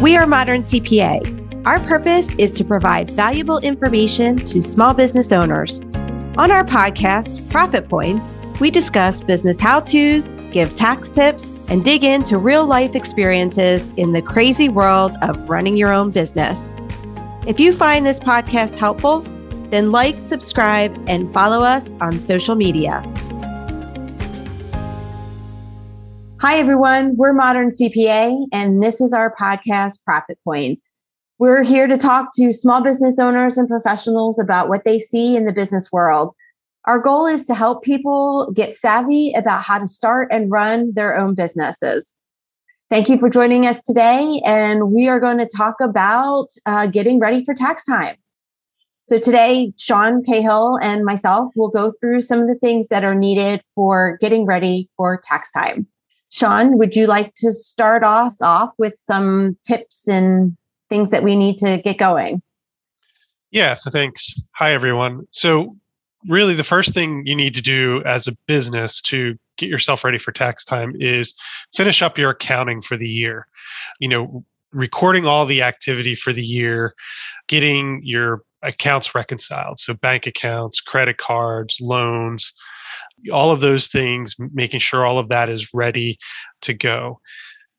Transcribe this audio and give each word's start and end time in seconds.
We 0.00 0.16
are 0.16 0.26
Modern 0.26 0.62
CPA. 0.62 1.66
Our 1.66 1.78
purpose 1.80 2.34
is 2.34 2.52
to 2.52 2.64
provide 2.64 3.10
valuable 3.10 3.58
information 3.58 4.36
to 4.38 4.62
small 4.62 4.94
business 4.94 5.30
owners. 5.30 5.80
On 6.38 6.50
our 6.50 6.64
podcast, 6.64 7.50
Profit 7.50 7.88
Points, 7.88 8.34
we 8.60 8.70
discuss 8.70 9.20
business 9.20 9.60
how 9.60 9.80
to's, 9.80 10.32
give 10.52 10.74
tax 10.74 11.10
tips, 11.10 11.52
and 11.68 11.84
dig 11.84 12.02
into 12.02 12.38
real 12.38 12.66
life 12.66 12.94
experiences 12.94 13.90
in 13.96 14.12
the 14.12 14.22
crazy 14.22 14.68
world 14.68 15.12
of 15.22 15.48
running 15.48 15.76
your 15.76 15.92
own 15.92 16.10
business. 16.10 16.74
If 17.46 17.60
you 17.60 17.74
find 17.74 18.04
this 18.04 18.18
podcast 18.18 18.76
helpful, 18.76 19.24
then 19.70 19.92
like, 19.92 20.20
subscribe, 20.20 20.92
and 21.08 21.32
follow 21.32 21.62
us 21.62 21.94
on 22.00 22.18
social 22.18 22.54
media. 22.54 23.02
Hi, 26.40 26.56
everyone. 26.56 27.16
We're 27.16 27.32
Modern 27.32 27.68
CPA, 27.68 28.46
and 28.52 28.82
this 28.82 29.00
is 29.00 29.12
our 29.12 29.34
podcast, 29.36 30.02
Profit 30.04 30.38
Points. 30.42 30.96
We're 31.38 31.62
here 31.62 31.86
to 31.86 31.96
talk 31.96 32.30
to 32.34 32.52
small 32.52 32.82
business 32.82 33.18
owners 33.18 33.56
and 33.56 33.68
professionals 33.68 34.38
about 34.38 34.68
what 34.68 34.84
they 34.84 34.98
see 34.98 35.36
in 35.36 35.46
the 35.46 35.52
business 35.52 35.90
world. 35.92 36.34
Our 36.86 36.98
goal 36.98 37.26
is 37.26 37.44
to 37.46 37.54
help 37.54 37.82
people 37.82 38.50
get 38.52 38.74
savvy 38.74 39.32
about 39.34 39.62
how 39.62 39.78
to 39.78 39.86
start 39.86 40.28
and 40.30 40.50
run 40.50 40.94
their 40.94 41.16
own 41.16 41.34
businesses. 41.34 42.16
Thank 42.88 43.08
you 43.08 43.18
for 43.18 43.30
joining 43.30 43.66
us 43.66 43.82
today, 43.82 44.40
and 44.44 44.90
we 44.90 45.08
are 45.08 45.20
going 45.20 45.38
to 45.38 45.48
talk 45.54 45.76
about 45.80 46.48
uh, 46.66 46.86
getting 46.86 47.20
ready 47.20 47.44
for 47.44 47.54
tax 47.54 47.84
time. 47.84 48.16
So, 49.02 49.18
today, 49.18 49.72
Sean 49.78 50.22
Cahill 50.22 50.78
and 50.82 51.04
myself 51.04 51.52
will 51.56 51.68
go 51.70 51.92
through 51.92 52.20
some 52.20 52.40
of 52.40 52.48
the 52.48 52.54
things 52.54 52.88
that 52.88 53.02
are 53.02 53.14
needed 53.14 53.62
for 53.74 54.18
getting 54.20 54.44
ready 54.44 54.90
for 54.96 55.20
tax 55.22 55.52
time. 55.52 55.86
Sean, 56.30 56.78
would 56.78 56.94
you 56.94 57.06
like 57.06 57.34
to 57.36 57.52
start 57.52 58.04
us 58.04 58.40
off 58.42 58.70
with 58.78 58.94
some 58.96 59.56
tips 59.62 60.06
and 60.06 60.56
things 60.88 61.10
that 61.10 61.24
we 61.24 61.34
need 61.34 61.58
to 61.58 61.78
get 61.78 61.98
going? 61.98 62.42
Yeah, 63.50 63.74
thanks. 63.74 64.40
Hi, 64.56 64.72
everyone. 64.72 65.26
So, 65.30 65.76
really, 66.28 66.54
the 66.54 66.62
first 66.62 66.92
thing 66.92 67.26
you 67.26 67.34
need 67.34 67.54
to 67.54 67.62
do 67.62 68.02
as 68.04 68.28
a 68.28 68.36
business 68.46 69.00
to 69.02 69.36
get 69.56 69.70
yourself 69.70 70.04
ready 70.04 70.18
for 70.18 70.30
tax 70.30 70.64
time 70.64 70.94
is 71.00 71.34
finish 71.74 72.02
up 72.02 72.18
your 72.18 72.30
accounting 72.30 72.82
for 72.82 72.96
the 72.96 73.08
year. 73.08 73.46
You 73.98 74.08
know, 74.08 74.44
recording 74.72 75.26
all 75.26 75.46
the 75.46 75.62
activity 75.62 76.14
for 76.14 76.32
the 76.32 76.44
year, 76.44 76.94
getting 77.48 78.02
your 78.04 78.42
accounts 78.62 79.14
reconciled. 79.14 79.78
So, 79.78 79.94
bank 79.94 80.26
accounts, 80.26 80.80
credit 80.80 81.18
cards, 81.18 81.78
loans, 81.80 82.52
all 83.32 83.50
of 83.50 83.60
those 83.60 83.88
things, 83.88 84.34
making 84.38 84.80
sure 84.80 85.06
all 85.06 85.18
of 85.18 85.28
that 85.28 85.50
is 85.50 85.72
ready 85.74 86.18
to 86.62 86.74
go. 86.74 87.20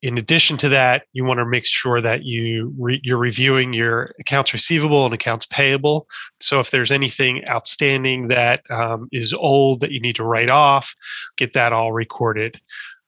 In 0.02 0.18
addition 0.18 0.58
to 0.58 0.70
that, 0.70 1.04
you 1.14 1.24
want 1.24 1.40
to 1.40 1.46
make 1.46 1.66
sure 1.66 2.02
that 2.02 2.24
you 2.24 2.74
re- 2.80 3.02
you're 3.04 3.20
reviewing 3.20 3.72
your 3.72 4.16
accounts 4.20 4.52
receivable 4.52 5.06
and 5.06 5.14
accounts 5.14 5.46
payable. 5.46 6.08
So 6.40 6.60
if 6.60 6.72
there's 6.72 6.92
anything 6.92 7.48
outstanding 7.48 8.28
that 8.30 8.64
um, 8.72 9.10
is 9.12 9.32
old 9.32 9.82
that 9.82 9.92
you 9.92 10.00
need 10.00 10.16
to 10.16 10.24
write 10.24 10.50
off, 10.50 10.96
get 11.38 11.54
that 11.54 11.72
all 11.72 11.94
recorded. 11.94 12.60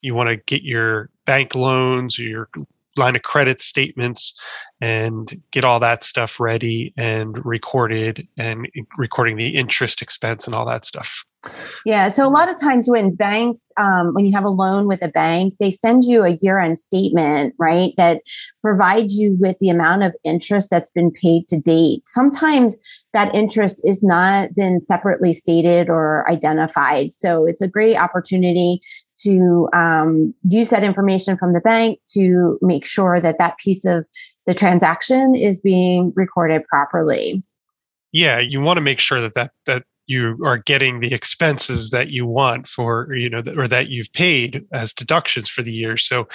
You 0.01 0.13
want 0.13 0.29
to 0.29 0.35
get 0.35 0.61
your 0.61 1.09
bank 1.25 1.55
loans 1.55 2.19
your 2.19 2.49
line 2.97 3.15
of 3.15 3.23
credit 3.23 3.61
statements 3.61 4.39
and 4.81 5.41
get 5.51 5.63
all 5.63 5.79
that 5.79 6.03
stuff 6.03 6.39
ready 6.39 6.93
and 6.97 7.43
recorded 7.45 8.27
and 8.37 8.67
recording 8.97 9.37
the 9.37 9.55
interest 9.55 10.01
expense 10.01 10.45
and 10.45 10.55
all 10.55 10.65
that 10.65 10.83
stuff. 10.83 11.23
Yeah. 11.85 12.07
So 12.07 12.27
a 12.27 12.31
lot 12.31 12.49
of 12.49 12.59
times 12.59 12.89
when 12.89 13.15
banks, 13.15 13.71
um, 13.77 14.13
when 14.13 14.25
you 14.25 14.33
have 14.33 14.45
a 14.45 14.49
loan 14.49 14.87
with 14.87 15.03
a 15.03 15.09
bank, 15.09 15.55
they 15.59 15.71
send 15.71 16.03
you 16.05 16.23
a 16.23 16.37
year 16.41 16.59
end 16.59 16.79
statement, 16.79 17.53
right? 17.57 17.93
That 17.97 18.21
provides 18.61 19.15
you 19.15 19.37
with 19.39 19.57
the 19.59 19.69
amount 19.69 20.03
of 20.03 20.13
interest 20.23 20.69
that's 20.69 20.89
been 20.89 21.11
paid 21.11 21.47
to 21.49 21.59
date. 21.59 22.07
Sometimes 22.07 22.77
that 23.13 23.33
interest 23.35 23.81
is 23.83 24.01
not 24.01 24.55
been 24.55 24.81
separately 24.87 25.33
stated 25.33 25.89
or 25.89 26.29
identified. 26.29 27.13
So 27.13 27.45
it's 27.45 27.61
a 27.61 27.67
great 27.67 27.97
opportunity 27.97 28.81
to 29.17 29.69
um, 29.73 30.33
use 30.47 30.69
that 30.69 30.83
information 30.83 31.37
from 31.37 31.53
the 31.53 31.59
bank 31.59 31.99
to 32.13 32.57
make 32.61 32.85
sure 32.85 33.19
that 33.19 33.37
that 33.37 33.57
piece 33.57 33.85
of 33.85 34.05
the 34.45 34.53
transaction 34.53 35.35
is 35.35 35.59
being 35.59 36.11
recorded 36.15 36.63
properly. 36.65 37.43
Yeah, 38.11 38.39
you 38.39 38.61
want 38.61 38.77
to 38.77 38.81
make 38.81 38.99
sure 38.99 39.21
that 39.21 39.33
that 39.33 39.51
that 39.65 39.83
you 40.05 40.37
are 40.45 40.57
getting 40.57 40.99
the 40.99 41.13
expenses 41.13 41.89
that 41.91 42.09
you 42.09 42.25
want 42.25 42.67
for 42.67 43.13
you 43.13 43.29
know 43.29 43.41
or 43.57 43.67
that 43.67 43.89
you've 43.89 44.11
paid 44.13 44.65
as 44.73 44.93
deductions 44.93 45.49
for 45.49 45.61
the 45.61 45.73
year 45.73 45.95
so 45.95 46.27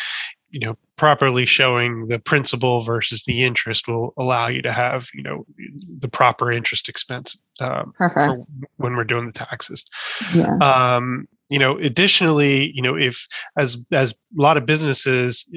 you 0.50 0.60
know 0.60 0.76
properly 0.96 1.44
showing 1.44 2.08
the 2.08 2.18
principal 2.18 2.80
versus 2.80 3.24
the 3.24 3.44
interest 3.44 3.86
will 3.86 4.14
allow 4.16 4.48
you 4.48 4.62
to 4.62 4.72
have 4.72 5.08
you 5.14 5.22
know 5.22 5.44
the 5.98 6.08
proper 6.08 6.50
interest 6.50 6.88
expense 6.88 7.40
um, 7.60 7.92
for 7.98 8.38
when 8.76 8.96
we're 8.96 9.04
doing 9.04 9.26
the 9.26 9.32
taxes 9.32 9.84
yeah. 10.34 10.56
um, 10.58 11.28
you 11.50 11.58
know 11.58 11.78
additionally 11.78 12.72
you 12.74 12.82
know 12.82 12.96
if 12.96 13.26
as 13.56 13.84
as 13.92 14.12
a 14.12 14.40
lot 14.40 14.56
of 14.56 14.66
businesses 14.66 15.50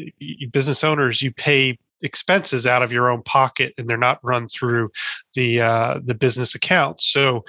business 0.52 0.84
owners 0.84 1.22
you 1.22 1.32
pay 1.32 1.78
expenses 2.04 2.66
out 2.66 2.84
of 2.84 2.92
your 2.92 3.10
own 3.10 3.22
pocket 3.24 3.74
and 3.78 3.88
they're 3.88 3.98
not 3.98 4.20
run 4.24 4.48
through 4.48 4.90
the 5.36 5.62
uh, 5.62 6.00
the 6.04 6.16
business 6.16 6.56
account. 6.56 7.02
So 7.02 7.44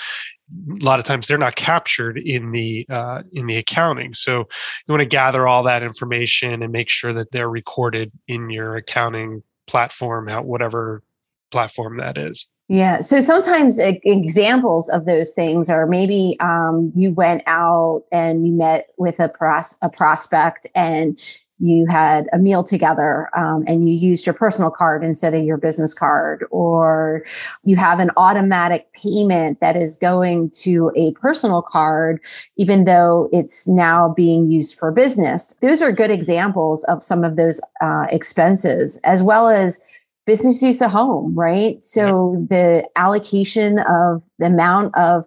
a 0.80 0.84
lot 0.84 0.98
of 0.98 1.04
times 1.04 1.26
they're 1.26 1.38
not 1.38 1.56
captured 1.56 2.18
in 2.18 2.52
the 2.52 2.86
uh, 2.90 3.22
in 3.32 3.46
the 3.46 3.56
accounting. 3.56 4.14
So 4.14 4.40
you 4.40 4.92
want 4.92 5.00
to 5.00 5.06
gather 5.06 5.46
all 5.46 5.62
that 5.64 5.82
information 5.82 6.62
and 6.62 6.72
make 6.72 6.88
sure 6.88 7.12
that 7.12 7.30
they're 7.32 7.50
recorded 7.50 8.12
in 8.28 8.50
your 8.50 8.76
accounting 8.76 9.42
platform 9.66 10.28
out 10.28 10.44
whatever 10.44 11.02
platform 11.50 11.98
that 11.98 12.18
is 12.18 12.48
yeah. 12.72 13.00
So 13.00 13.20
sometimes 13.20 13.78
examples 13.78 14.88
of 14.88 15.04
those 15.04 15.32
things 15.32 15.68
are 15.68 15.86
maybe 15.86 16.38
um, 16.40 16.90
you 16.94 17.10
went 17.12 17.42
out 17.44 18.04
and 18.10 18.46
you 18.46 18.52
met 18.52 18.86
with 18.96 19.20
a, 19.20 19.28
pros- 19.28 19.74
a 19.82 19.90
prospect 19.90 20.66
and 20.74 21.20
you 21.58 21.84
had 21.86 22.30
a 22.32 22.38
meal 22.38 22.64
together 22.64 23.28
um, 23.36 23.62
and 23.68 23.86
you 23.86 23.94
used 23.94 24.24
your 24.24 24.32
personal 24.32 24.70
card 24.70 25.04
instead 25.04 25.34
of 25.34 25.44
your 25.44 25.58
business 25.58 25.92
card, 25.92 26.46
or 26.50 27.26
you 27.62 27.76
have 27.76 28.00
an 28.00 28.10
automatic 28.16 28.90
payment 28.94 29.60
that 29.60 29.76
is 29.76 29.98
going 29.98 30.48
to 30.48 30.90
a 30.96 31.12
personal 31.12 31.60
card, 31.60 32.22
even 32.56 32.86
though 32.86 33.28
it's 33.34 33.68
now 33.68 34.14
being 34.16 34.46
used 34.46 34.78
for 34.78 34.90
business. 34.90 35.54
Those 35.60 35.82
are 35.82 35.92
good 35.92 36.10
examples 36.10 36.84
of 36.84 37.02
some 37.02 37.22
of 37.22 37.36
those 37.36 37.60
uh, 37.82 38.06
expenses, 38.10 38.98
as 39.04 39.22
well 39.22 39.50
as 39.50 39.78
business 40.26 40.62
use 40.62 40.80
of 40.80 40.90
home, 40.90 41.34
right? 41.34 41.82
So 41.84 42.46
the 42.48 42.88
allocation 42.96 43.80
of 43.80 44.22
the 44.38 44.46
amount 44.46 44.96
of 44.96 45.26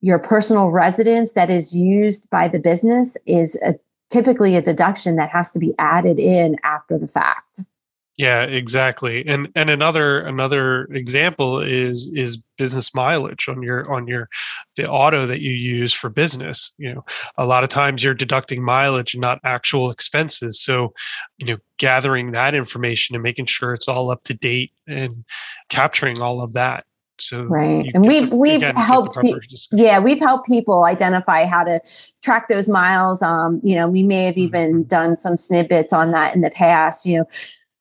your 0.00 0.18
personal 0.18 0.68
residence 0.70 1.32
that 1.32 1.50
is 1.50 1.74
used 1.74 2.28
by 2.30 2.48
the 2.48 2.58
business 2.58 3.16
is 3.26 3.56
a 3.64 3.74
typically 4.10 4.54
a 4.54 4.62
deduction 4.62 5.16
that 5.16 5.30
has 5.30 5.50
to 5.52 5.58
be 5.58 5.74
added 5.78 6.18
in 6.18 6.56
after 6.62 6.98
the 6.98 7.08
fact 7.08 7.62
yeah 8.16 8.44
exactly 8.44 9.26
and 9.26 9.50
and 9.56 9.70
another 9.70 10.20
another 10.20 10.84
example 10.92 11.58
is 11.58 12.10
is 12.14 12.36
business 12.56 12.94
mileage 12.94 13.48
on 13.48 13.60
your 13.60 13.90
on 13.92 14.06
your 14.06 14.28
the 14.76 14.88
auto 14.88 15.26
that 15.26 15.40
you 15.40 15.50
use 15.50 15.92
for 15.92 16.08
business 16.08 16.72
you 16.78 16.92
know 16.92 17.04
a 17.38 17.46
lot 17.46 17.64
of 17.64 17.68
times 17.68 18.04
you're 18.04 18.14
deducting 18.14 18.62
mileage 18.62 19.14
and 19.14 19.22
not 19.22 19.40
actual 19.42 19.90
expenses 19.90 20.62
so 20.62 20.92
you 21.38 21.46
know 21.46 21.56
gathering 21.78 22.30
that 22.32 22.54
information 22.54 23.16
and 23.16 23.22
making 23.22 23.46
sure 23.46 23.74
it's 23.74 23.88
all 23.88 24.10
up 24.10 24.22
to 24.22 24.34
date 24.34 24.72
and 24.86 25.24
capturing 25.68 26.20
all 26.20 26.40
of 26.40 26.52
that 26.52 26.84
so 27.18 27.44
right 27.44 27.90
and 27.94 28.06
we've 28.06 28.30
the, 28.30 28.36
we've 28.36 28.56
again, 28.56 28.76
helped 28.76 29.16
pe- 29.20 29.32
yeah 29.72 29.98
we've 29.98 30.20
helped 30.20 30.46
people 30.46 30.84
identify 30.84 31.44
how 31.44 31.64
to 31.64 31.80
track 32.22 32.48
those 32.48 32.68
miles 32.68 33.22
um 33.22 33.60
you 33.64 33.74
know 33.74 33.88
we 33.88 34.02
may 34.04 34.24
have 34.24 34.36
even 34.36 34.72
mm-hmm. 34.72 34.82
done 34.82 35.16
some 35.16 35.36
snippets 35.36 35.92
on 35.92 36.12
that 36.12 36.34
in 36.34 36.40
the 36.40 36.50
past 36.50 37.06
you 37.06 37.18
know 37.18 37.24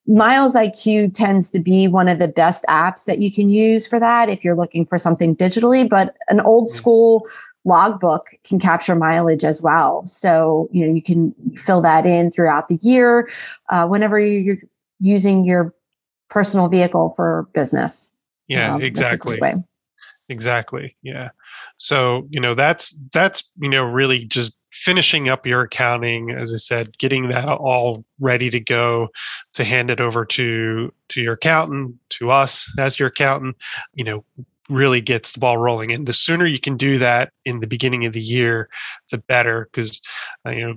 miles 0.05 0.53
iq 0.53 1.13
tends 1.13 1.49
to 1.49 1.59
be 1.59 1.87
one 1.87 2.09
of 2.09 2.19
the 2.19 2.27
best 2.27 2.65
apps 2.67 3.05
that 3.05 3.19
you 3.19 3.31
can 3.31 3.49
use 3.49 3.87
for 3.87 3.99
that 3.99 4.27
if 4.27 4.43
you're 4.43 4.55
looking 4.55 4.85
for 4.85 4.97
something 4.97 5.35
digitally 5.35 5.87
but 5.87 6.15
an 6.27 6.41
old 6.41 6.67
mm-hmm. 6.67 6.75
school 6.75 7.27
logbook 7.65 8.35
can 8.43 8.59
capture 8.59 8.95
mileage 8.95 9.43
as 9.43 9.61
well. 9.61 10.05
So 10.05 10.69
you 10.71 10.85
know 10.85 10.93
you 10.93 11.01
can 11.01 11.33
fill 11.55 11.81
that 11.81 12.05
in 12.05 12.31
throughout 12.31 12.67
the 12.67 12.75
year 12.81 13.29
uh, 13.69 13.87
whenever 13.87 14.19
you're 14.19 14.57
using 14.99 15.43
your 15.43 15.73
personal 16.29 16.67
vehicle 16.67 17.13
for 17.15 17.47
business. 17.53 18.11
Yeah 18.47 18.75
um, 18.75 18.81
exactly. 18.81 19.39
exactly 20.29 20.95
yeah. 21.01 21.29
So 21.77 22.27
you 22.29 22.39
know 22.39 22.53
that's 22.53 22.97
that's 23.13 23.49
you 23.57 23.69
know 23.69 23.83
really 23.83 24.25
just 24.25 24.57
finishing 24.73 25.29
up 25.29 25.45
your 25.45 25.61
accounting 25.61 26.31
as 26.31 26.51
i 26.51 26.57
said 26.57 26.97
getting 26.97 27.29
that 27.29 27.47
all 27.47 28.03
ready 28.19 28.49
to 28.49 28.59
go 28.59 29.07
to 29.53 29.63
hand 29.63 29.91
it 29.91 30.01
over 30.01 30.25
to 30.25 30.91
to 31.09 31.21
your 31.21 31.33
accountant 31.33 31.95
to 32.09 32.31
us 32.31 32.71
as 32.79 32.99
your 32.99 33.09
accountant 33.09 33.55
you 33.93 34.03
know 34.03 34.25
really 34.69 35.01
gets 35.01 35.33
the 35.33 35.39
ball 35.39 35.57
rolling. 35.57 35.91
And 35.91 36.07
the 36.07 36.13
sooner 36.13 36.45
you 36.45 36.59
can 36.59 36.77
do 36.77 36.97
that 36.97 37.31
in 37.45 37.59
the 37.59 37.67
beginning 37.67 38.05
of 38.05 38.13
the 38.13 38.21
year, 38.21 38.69
the 39.11 39.17
better, 39.17 39.69
because 39.71 40.01
uh, 40.45 40.51
you 40.51 40.67
know 40.67 40.75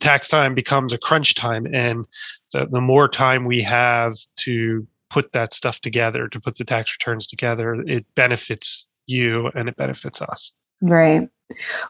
tax 0.00 0.28
time 0.28 0.54
becomes 0.54 0.92
a 0.92 0.98
crunch 0.98 1.34
time, 1.34 1.66
and 1.72 2.04
the, 2.52 2.66
the 2.66 2.80
more 2.80 3.08
time 3.08 3.44
we 3.44 3.62
have 3.62 4.14
to 4.36 4.86
put 5.10 5.32
that 5.32 5.54
stuff 5.54 5.80
together, 5.80 6.28
to 6.28 6.40
put 6.40 6.58
the 6.58 6.64
tax 6.64 6.94
returns 6.98 7.26
together, 7.26 7.82
it 7.86 8.04
benefits 8.14 8.88
you 9.06 9.50
and 9.54 9.68
it 9.68 9.76
benefits 9.76 10.20
us. 10.20 10.54
Right. 10.80 11.28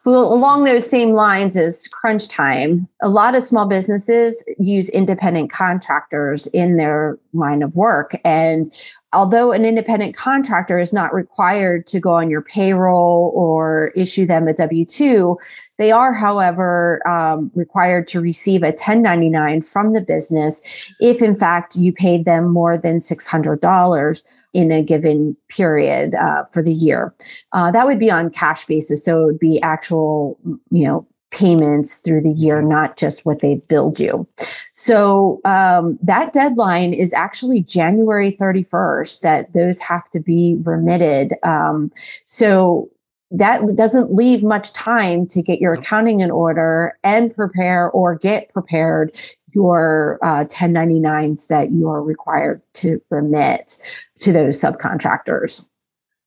Well, 0.05 0.33
along 0.33 0.65
those 0.65 0.89
same 0.89 1.13
lines 1.13 1.57
as 1.57 1.89
crunch 1.89 2.29
time, 2.29 2.89
a 3.03 3.09
lot 3.09 3.35
of 3.35 3.43
small 3.43 3.67
businesses 3.67 4.43
use 4.59 4.89
independent 4.91 5.51
contractors 5.51 6.47
in 6.49 6.77
their 6.77 7.19
line 7.33 7.63
of 7.63 7.75
work. 7.75 8.19
And 8.25 8.73
although 9.15 9.53
an 9.53 9.65
independent 9.65 10.17
contractor 10.17 10.79
is 10.79 10.93
not 10.93 11.15
required 11.15 11.87
to 11.87 12.01
go 12.01 12.15
on 12.15 12.29
your 12.29 12.43
payroll 12.43 13.33
or 13.35 13.93
issue 13.97 14.27
them 14.27 14.49
a 14.49 14.53
W 14.53 14.85
2, 14.85 15.39
they 15.79 15.91
are, 15.91 16.13
however, 16.13 17.07
um, 17.09 17.51
required 17.55 18.07
to 18.09 18.21
receive 18.21 18.63
a 18.63 18.67
1099 18.67 19.63
from 19.63 19.93
the 19.93 20.01
business 20.01 20.61
if, 21.01 21.23
in 21.23 21.37
fact, 21.37 21.77
you 21.77 21.93
paid 21.93 22.25
them 22.25 22.49
more 22.49 22.77
than 22.77 22.99
$600 22.99 24.25
in 24.53 24.71
a 24.71 24.83
given 24.83 25.37
period 25.49 26.15
uh, 26.15 26.45
for 26.53 26.63
the 26.63 26.73
year. 26.73 27.13
Uh, 27.53 27.71
that 27.73 27.87
would 27.87 27.99
be 27.99 28.11
on 28.11 28.31
cash 28.31 28.65
basis. 28.67 29.05
So 29.05 29.23
it 29.23 29.25
would 29.25 29.39
be 29.41 29.61
actual, 29.63 30.39
you 30.71 30.87
know, 30.87 31.07
payments 31.35 31.97
through 31.97 32.23
the 32.23 32.31
year, 32.31 32.63
not 32.63 32.97
just 32.97 33.27
what 33.27 33.41
they 33.41 33.57
billed 33.69 33.99
you. 33.99 34.27
So 34.73 35.41
um, 35.45 35.99
that 36.01 36.33
deadline 36.33 36.95
is 36.95 37.13
actually 37.13 37.63
January 37.63 38.33
31st 38.33 39.21
that 39.21 39.53
those 39.53 39.81
have 39.81 40.09
to 40.11 40.21
be 40.21 40.57
remitted. 40.63 41.35
Um, 41.43 41.91
so 42.25 42.89
that 43.33 43.75
doesn't 43.75 44.15
leave 44.15 44.45
much 44.45 44.73
time 44.73 45.27
to 45.27 45.43
get 45.43 45.61
your 45.61 45.73
accounting 45.73 46.21
in 46.21 46.31
order 46.31 46.97
and 47.03 47.35
prepare 47.35 47.91
or 47.91 48.15
get 48.15 48.53
prepared 48.53 49.17
your 49.55 50.19
uh, 50.23 50.45
1099s 50.45 51.49
that 51.49 51.73
you 51.73 51.89
are 51.89 52.03
required 52.03 52.63
to 52.75 53.01
remit 53.11 53.77
to 54.21 54.33
those 54.33 54.61
subcontractors. 54.61 55.67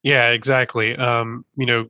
Yeah, 0.02 0.30
exactly. 0.30 0.96
Um, 0.96 1.44
you 1.56 1.66
know, 1.66 1.88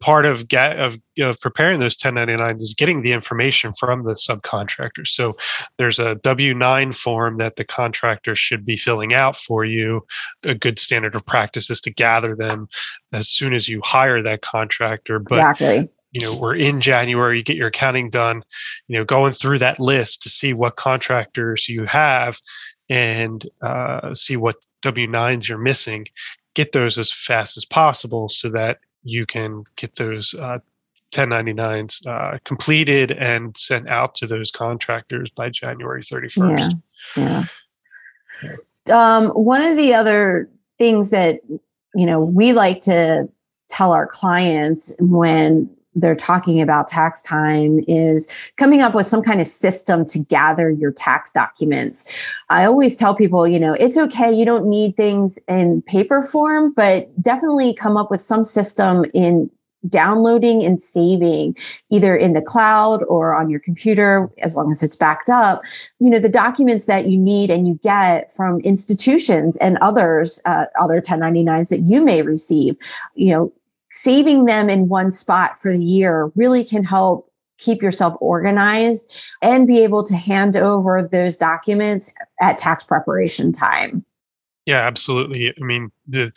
part 0.00 0.24
of 0.24 0.48
get 0.48 0.78
of, 0.78 0.98
of 1.18 1.40
preparing 1.40 1.80
those 1.80 1.96
1099s 1.96 2.60
is 2.60 2.74
getting 2.74 3.02
the 3.02 3.12
information 3.12 3.72
from 3.72 4.04
the 4.04 4.12
subcontractor 4.14 5.06
so 5.06 5.36
there's 5.78 5.98
a 5.98 6.16
w9 6.16 6.94
form 6.94 7.38
that 7.38 7.56
the 7.56 7.64
contractor 7.64 8.36
should 8.36 8.64
be 8.64 8.76
filling 8.76 9.14
out 9.14 9.36
for 9.36 9.64
you. 9.64 10.04
A 10.44 10.54
good 10.54 10.78
standard 10.78 11.14
of 11.14 11.26
practice 11.26 11.70
is 11.70 11.80
to 11.82 11.90
gather 11.90 12.36
them 12.36 12.68
as 13.12 13.28
soon 13.28 13.54
as 13.54 13.68
you 13.68 13.80
hire 13.84 14.22
that 14.22 14.42
contractor 14.42 15.18
but 15.18 15.38
exactly. 15.38 15.88
you 16.12 16.20
know 16.20 16.34
we're 16.40 16.54
in 16.54 16.80
january 16.80 17.38
you 17.38 17.44
get 17.44 17.56
your 17.56 17.68
accounting 17.68 18.10
done 18.10 18.42
you 18.88 18.96
know 18.96 19.04
going 19.04 19.32
through 19.32 19.58
that 19.58 19.80
list 19.80 20.22
to 20.22 20.28
see 20.28 20.52
what 20.52 20.76
contractors 20.76 21.68
you 21.68 21.84
have 21.84 22.38
and 22.88 23.48
uh, 23.62 24.12
see 24.14 24.36
what 24.36 24.56
w9s 24.84 25.48
you're 25.48 25.58
missing. 25.58 26.06
Get 26.54 26.72
those 26.72 26.98
as 26.98 27.12
fast 27.12 27.56
as 27.56 27.64
possible 27.64 28.28
so 28.28 28.48
that 28.50 28.78
you 29.04 29.26
can 29.26 29.64
get 29.76 29.96
those 29.96 30.34
uh, 30.34 30.58
1099s 31.12 32.06
uh, 32.06 32.38
completed 32.44 33.12
and 33.12 33.56
sent 33.56 33.88
out 33.88 34.14
to 34.16 34.26
those 34.26 34.50
contractors 34.50 35.30
by 35.30 35.48
January 35.48 36.02
31st. 36.02 36.72
Yeah. 37.16 37.44
yeah. 38.42 38.56
Um, 38.90 39.28
one 39.30 39.62
of 39.62 39.76
the 39.76 39.94
other 39.94 40.50
things 40.76 41.10
that 41.10 41.40
you 41.94 42.04
know 42.04 42.20
we 42.20 42.52
like 42.52 42.82
to 42.82 43.28
tell 43.68 43.92
our 43.92 44.06
clients 44.06 44.92
when 44.98 45.70
they're 45.94 46.16
talking 46.16 46.60
about 46.60 46.88
tax 46.88 47.22
time 47.22 47.80
is 47.86 48.28
coming 48.56 48.82
up 48.82 48.94
with 48.94 49.06
some 49.06 49.22
kind 49.22 49.40
of 49.40 49.46
system 49.46 50.04
to 50.06 50.18
gather 50.18 50.70
your 50.70 50.92
tax 50.92 51.32
documents. 51.32 52.12
I 52.50 52.64
always 52.64 52.96
tell 52.96 53.14
people, 53.14 53.46
you 53.46 53.60
know, 53.60 53.74
it's 53.74 53.96
okay, 53.96 54.32
you 54.32 54.44
don't 54.44 54.66
need 54.66 54.96
things 54.96 55.38
in 55.48 55.82
paper 55.82 56.22
form, 56.22 56.72
but 56.74 57.10
definitely 57.22 57.74
come 57.74 57.96
up 57.96 58.10
with 58.10 58.20
some 58.20 58.44
system 58.44 59.04
in 59.14 59.50
downloading 59.88 60.64
and 60.64 60.82
saving 60.82 61.54
either 61.90 62.16
in 62.16 62.32
the 62.32 62.42
cloud 62.42 63.02
or 63.04 63.34
on 63.34 63.50
your 63.50 63.60
computer 63.60 64.30
as 64.38 64.56
long 64.56 64.72
as 64.72 64.82
it's 64.82 64.96
backed 64.96 65.28
up 65.28 65.62
you 65.98 66.08
know 66.08 66.18
the 66.18 66.28
documents 66.28 66.86
that 66.86 67.06
you 67.06 67.18
need 67.18 67.50
and 67.50 67.68
you 67.68 67.78
get 67.82 68.32
from 68.32 68.60
institutions 68.60 69.56
and 69.58 69.76
others 69.82 70.40
uh, 70.46 70.64
other 70.80 71.02
1099s 71.02 71.68
that 71.68 71.80
you 71.80 72.02
may 72.02 72.22
receive 72.22 72.76
you 73.14 73.30
know 73.30 73.52
saving 73.96 74.46
them 74.46 74.68
in 74.68 74.88
one 74.88 75.12
spot 75.12 75.60
for 75.60 75.72
the 75.72 75.82
year 75.82 76.32
really 76.34 76.64
can 76.64 76.82
help 76.82 77.30
keep 77.58 77.80
yourself 77.80 78.16
organized 78.20 79.08
and 79.40 79.68
be 79.68 79.84
able 79.84 80.02
to 80.02 80.16
hand 80.16 80.56
over 80.56 81.08
those 81.12 81.36
documents 81.36 82.12
at 82.40 82.58
tax 82.58 82.82
preparation 82.82 83.52
time. 83.52 84.04
Yeah, 84.66 84.80
absolutely. 84.80 85.50
I 85.56 85.64
mean, 85.64 85.92
the 86.08 86.32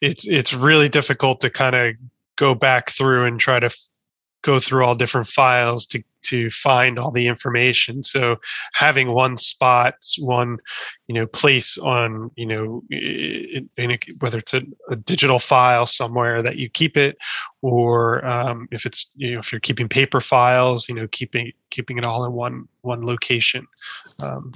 it's 0.00 0.28
it's 0.28 0.54
really 0.54 0.88
difficult 0.88 1.40
to 1.40 1.50
kind 1.50 1.74
of 1.74 1.96
go 2.36 2.54
back 2.54 2.90
through 2.90 3.24
and 3.26 3.40
try 3.40 3.58
to 3.58 3.70
go 4.42 4.58
through 4.58 4.84
all 4.84 4.94
different 4.94 5.26
files 5.26 5.86
to 5.86 6.02
to 6.22 6.50
find 6.50 6.98
all 6.98 7.10
the 7.10 7.26
information. 7.26 8.02
So 8.02 8.36
having 8.74 9.12
one 9.12 9.36
spot 9.36 9.94
one 10.18 10.58
you 11.06 11.14
know 11.14 11.26
place 11.26 11.78
on 11.78 12.30
you 12.36 12.46
know 12.46 12.82
in, 12.90 13.68
a, 13.78 13.98
whether 14.20 14.38
it's 14.38 14.54
a, 14.54 14.62
a, 14.88 14.96
digital 14.96 15.38
file 15.38 15.86
somewhere 15.86 16.42
that 16.42 16.58
you 16.58 16.68
keep 16.68 16.96
it 16.96 17.18
or 17.60 18.24
um, 18.24 18.68
if 18.70 18.86
it's 18.86 19.10
you 19.16 19.32
know 19.32 19.40
if 19.40 19.52
you're 19.52 19.60
keeping 19.60 19.88
paper 19.88 20.20
files 20.20 20.88
you 20.88 20.94
know 20.94 21.08
keeping 21.08 21.52
keeping 21.70 21.98
it 21.98 22.04
all 22.04 22.24
in 22.24 22.32
one 22.32 22.68
one 22.82 23.04
location 23.04 23.66
um, 24.22 24.52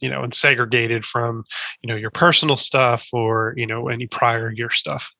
you 0.00 0.08
know 0.08 0.22
and 0.22 0.34
segregated 0.34 1.04
from 1.04 1.44
you 1.82 1.88
know 1.88 1.96
your 1.96 2.10
personal 2.10 2.56
stuff 2.56 3.08
or 3.12 3.54
you 3.56 3.66
know 3.66 3.88
any 3.88 4.06
prior 4.06 4.50
year 4.50 4.70
stuff 4.70 5.14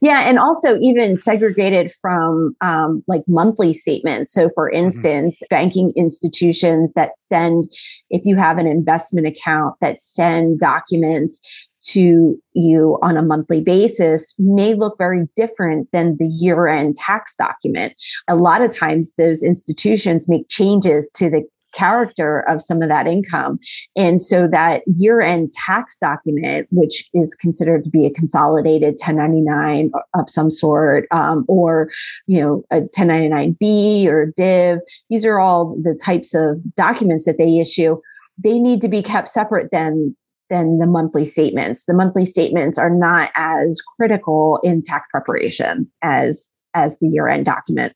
yeah, 0.00 0.28
and 0.28 0.38
also 0.38 0.78
even 0.80 1.16
segregated 1.16 1.92
from 2.00 2.56
um, 2.60 3.02
like 3.06 3.22
monthly 3.28 3.72
statements. 3.72 4.32
So, 4.32 4.50
for 4.54 4.70
mm-hmm. 4.70 4.84
instance, 4.84 5.36
mm-hmm. 5.36 5.54
banking 5.54 5.92
institutions 5.96 6.92
that 6.94 7.12
send, 7.18 7.68
if 8.10 8.22
you 8.24 8.36
have 8.36 8.58
an 8.58 8.66
investment 8.66 9.26
account, 9.26 9.74
that 9.80 10.00
send 10.00 10.60
documents 10.60 11.40
to 11.80 12.36
you 12.54 12.98
on 13.02 13.16
a 13.16 13.22
monthly 13.22 13.60
basis 13.60 14.34
may 14.38 14.74
look 14.74 14.98
very 14.98 15.28
different 15.36 15.88
than 15.92 16.16
the 16.16 16.26
year 16.26 16.66
end 16.66 16.96
tax 16.96 17.34
document. 17.36 17.94
A 18.26 18.36
lot 18.36 18.62
of 18.62 18.74
times, 18.74 19.14
those 19.16 19.42
institutions 19.42 20.28
make 20.28 20.48
changes 20.48 21.10
to 21.14 21.30
the 21.30 21.42
character 21.74 22.40
of 22.48 22.62
some 22.62 22.82
of 22.82 22.88
that 22.88 23.06
income. 23.06 23.58
And 23.96 24.20
so 24.20 24.48
that 24.48 24.82
year 24.86 25.20
end 25.20 25.52
tax 25.52 25.96
document, 25.98 26.66
which 26.70 27.08
is 27.14 27.34
considered 27.34 27.84
to 27.84 27.90
be 27.90 28.06
a 28.06 28.10
consolidated 28.10 28.94
1099 28.94 29.90
of 30.14 30.30
some 30.30 30.50
sort, 30.50 31.06
um, 31.10 31.44
or, 31.48 31.90
you 32.26 32.40
know, 32.40 32.62
a 32.70 32.82
1099B 32.82 34.06
or 34.06 34.32
div, 34.36 34.78
these 35.10 35.24
are 35.24 35.38
all 35.38 35.76
the 35.82 35.94
types 35.94 36.34
of 36.34 36.58
documents 36.74 37.24
that 37.24 37.38
they 37.38 37.58
issue. 37.58 38.00
They 38.42 38.58
need 38.58 38.80
to 38.82 38.88
be 38.88 39.02
kept 39.02 39.28
separate 39.28 39.70
than 39.70 40.16
than 40.50 40.78
the 40.78 40.86
monthly 40.86 41.24
statements. 41.26 41.84
The 41.84 41.94
monthly 41.94 42.24
statements 42.24 42.78
are 42.78 42.90
not 42.90 43.30
as 43.34 43.82
critical 43.96 44.60
in 44.62 44.82
tax 44.82 45.06
preparation 45.10 45.90
as 46.02 46.50
as 46.74 46.98
the 47.00 47.08
year 47.08 47.28
end 47.28 47.44
document. 47.44 47.92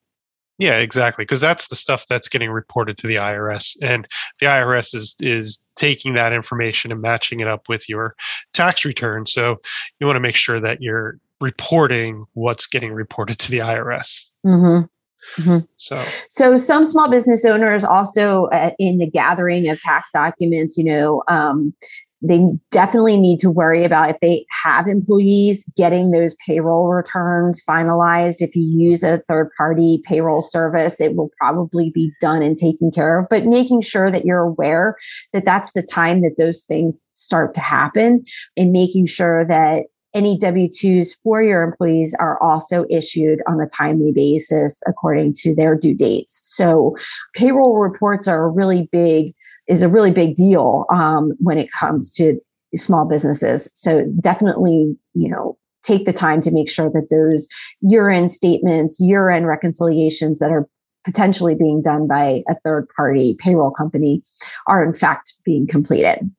Yeah, 0.63 0.79
exactly. 0.79 1.25
Because 1.25 1.41
that's 1.41 1.67
the 1.67 1.75
stuff 1.75 2.07
that's 2.09 2.29
getting 2.29 2.49
reported 2.49 2.97
to 2.99 3.09
the 3.09 3.17
IRS, 3.17 3.77
and 3.83 4.07
the 4.39 4.47
IRS 4.47 4.95
is 4.95 5.17
is 5.21 5.61
taking 5.75 6.15
that 6.15 6.33
information 6.33 6.93
and 6.93 7.03
matching 7.03 7.41
it 7.41 7.49
up 7.49 7.69
with 7.69 7.89
your 7.89 8.15
tax 8.53 8.85
return. 8.85 9.27
So 9.27 9.61
you 9.99 10.07
want 10.07 10.17
to 10.17 10.21
make 10.21 10.37
sure 10.37 10.61
that 10.61 10.81
you're 10.81 11.19
reporting 11.41 12.27
what's 12.35 12.69
getting 12.69 12.93
reported 12.93 13.41
to 13.41 13.51
the 13.51 13.59
IRS. 13.59 14.27
Mm-hmm. 14.47 15.43
Mm-hmm. 15.43 15.65
So, 15.77 16.05
so 16.29 16.57
some 16.57 16.85
small 16.85 17.11
business 17.11 17.45
owners 17.45 17.85
also 17.85 18.47
uh, 18.47 18.71
in 18.79 18.99
the 18.99 19.11
gathering 19.11 19.69
of 19.69 19.81
tax 19.81 20.13
documents, 20.13 20.79
you 20.79 20.85
know, 20.85 21.25
um, 21.27 21.75
they 22.23 22.41
definitely 22.71 23.17
need 23.17 23.41
to 23.41 23.51
worry 23.51 23.85
about 23.85 24.11
if 24.11 24.17
they 24.21 24.47
have 24.51 24.87
employees 24.87 25.65
getting 25.77 26.13
those 26.13 26.37
payroll 26.47 26.89
returns 26.89 27.63
finalized. 27.69 28.41
If 28.41 28.55
you 28.55 28.63
use 28.63 29.03
a 29.03 29.19
third 29.29 29.51
party 29.57 30.01
payroll 30.05 30.43
service, 30.43 31.01
it 31.01 31.17
will 31.17 31.31
probably 31.41 31.91
be 31.91 32.13
done 32.21 32.43
and 32.43 32.57
taken 32.57 32.91
care 32.91 33.19
of, 33.19 33.27
but 33.29 33.47
making 33.47 33.81
sure 33.81 34.11
that 34.11 34.25
you're 34.25 34.39
aware 34.39 34.97
that 35.33 35.45
that's 35.45 35.73
the 35.73 35.83
time 35.83 36.23
that 36.23 36.37
those 36.39 36.63
things 36.63 37.09
start 37.13 37.55
to 37.55 37.61
happen 37.61 38.25
and 38.57 38.73
making 38.73 39.07
sure 39.07 39.45
that 39.47 39.85
any 40.15 40.37
W 40.39 40.69
2s 40.69 41.17
for 41.23 41.43
your 41.43 41.63
employees 41.63 42.15
are 42.19 42.41
also 42.43 42.85
issued 42.91 43.41
on 43.47 43.61
a 43.61 43.69
timely 43.69 44.13
basis 44.13 44.83
according 44.87 45.35
to 45.35 45.55
their 45.55 45.75
due 45.75 45.95
dates. 45.95 46.41
So, 46.45 46.97
payroll 47.35 47.79
reports 47.79 48.29
are 48.29 48.45
a 48.45 48.49
really 48.49 48.89
big 48.93 49.35
is 49.73 49.83
a 49.83 49.89
really 49.89 50.11
big 50.11 50.37
deal 50.37 50.85
um, 50.95 51.33
when 51.41 51.57
it 51.57 51.73
comes 51.73 52.15
to 52.15 52.39
small 52.77 53.07
businesses. 53.07 53.71
So 53.73 54.05
definitely, 54.21 54.97
you 55.15 55.29
know, 55.29 55.57
take 55.83 56.05
the 56.05 56.13
time 56.13 56.43
to 56.43 56.51
make 56.51 56.71
sure 56.71 56.91
that 56.91 57.09
those 57.11 57.49
year 57.81 58.09
end 58.09 58.31
statements, 58.31 59.01
year 59.01 59.31
end 59.31 59.47
reconciliations 59.47 60.39
that 60.39 60.51
are 60.51 60.69
potentially 61.05 61.55
being 61.55 61.83
done 61.83 62.07
by 62.07 62.43
a 62.49 62.55
third 62.65 62.87
party 62.95 63.35
payroll 63.41 63.73
company 63.73 64.23
are 64.69 64.85
in 64.85 64.95
fact 64.95 65.33
being 65.45 65.67
completed. 65.67 66.31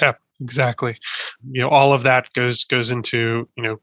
Yeah, 0.00 0.14
exactly. 0.40 0.96
You 1.50 1.62
know, 1.62 1.68
all 1.68 1.92
of 1.92 2.02
that 2.02 2.32
goes 2.32 2.64
goes 2.64 2.90
into, 2.90 3.48
you 3.56 3.62
know, 3.62 3.78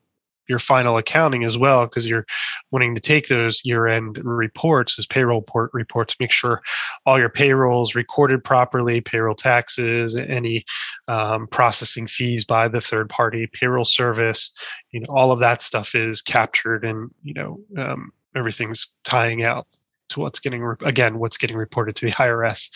your 0.48 0.60
final 0.60 0.98
accounting 0.98 1.44
as 1.44 1.58
well 1.58 1.86
because 1.86 2.10
you're 2.10 2.26
wanting 2.72 2.96
to 2.96 3.02
take 3.02 3.28
those 3.28 3.62
year-end 3.64 4.20
reports 4.24 4.98
as 5.00 5.08
payroll 5.08 5.40
report 5.40 5.72
reports 5.74 6.16
make 6.20 6.32
sure 6.32 6.62
all 7.06 7.20
your 7.20 7.30
payrolls 7.30 7.96
recorded 7.96 8.44
properly 8.44 9.02
payroll 9.02 9.36
taxes 9.36 10.16
any 10.16 10.64
um, 11.08 11.48
processing 11.48 12.08
fees 12.08 12.46
by 12.46 12.68
the 12.68 12.82
third 12.82 13.10
party 13.10 13.48
payroll 13.48 13.86
service 13.86 14.52
you 14.92 15.00
know 15.00 15.08
all 15.10 15.32
of 15.32 15.40
that 15.40 15.62
stuff 15.62 15.96
is 15.96 16.22
captured 16.22 16.84
and 16.84 17.10
you 17.24 17.34
know 17.34 17.60
um, 17.78 18.12
everything's 18.36 18.88
tying 19.04 19.44
out 19.44 19.68
to 20.10 20.20
what's 20.20 20.40
getting 20.40 20.62
re- 20.62 20.76
again 20.82 21.20
what's 21.20 21.38
getting 21.38 21.58
reported 21.58 21.96
to 21.96 22.06
the 22.06 22.12
IRS 22.14 22.70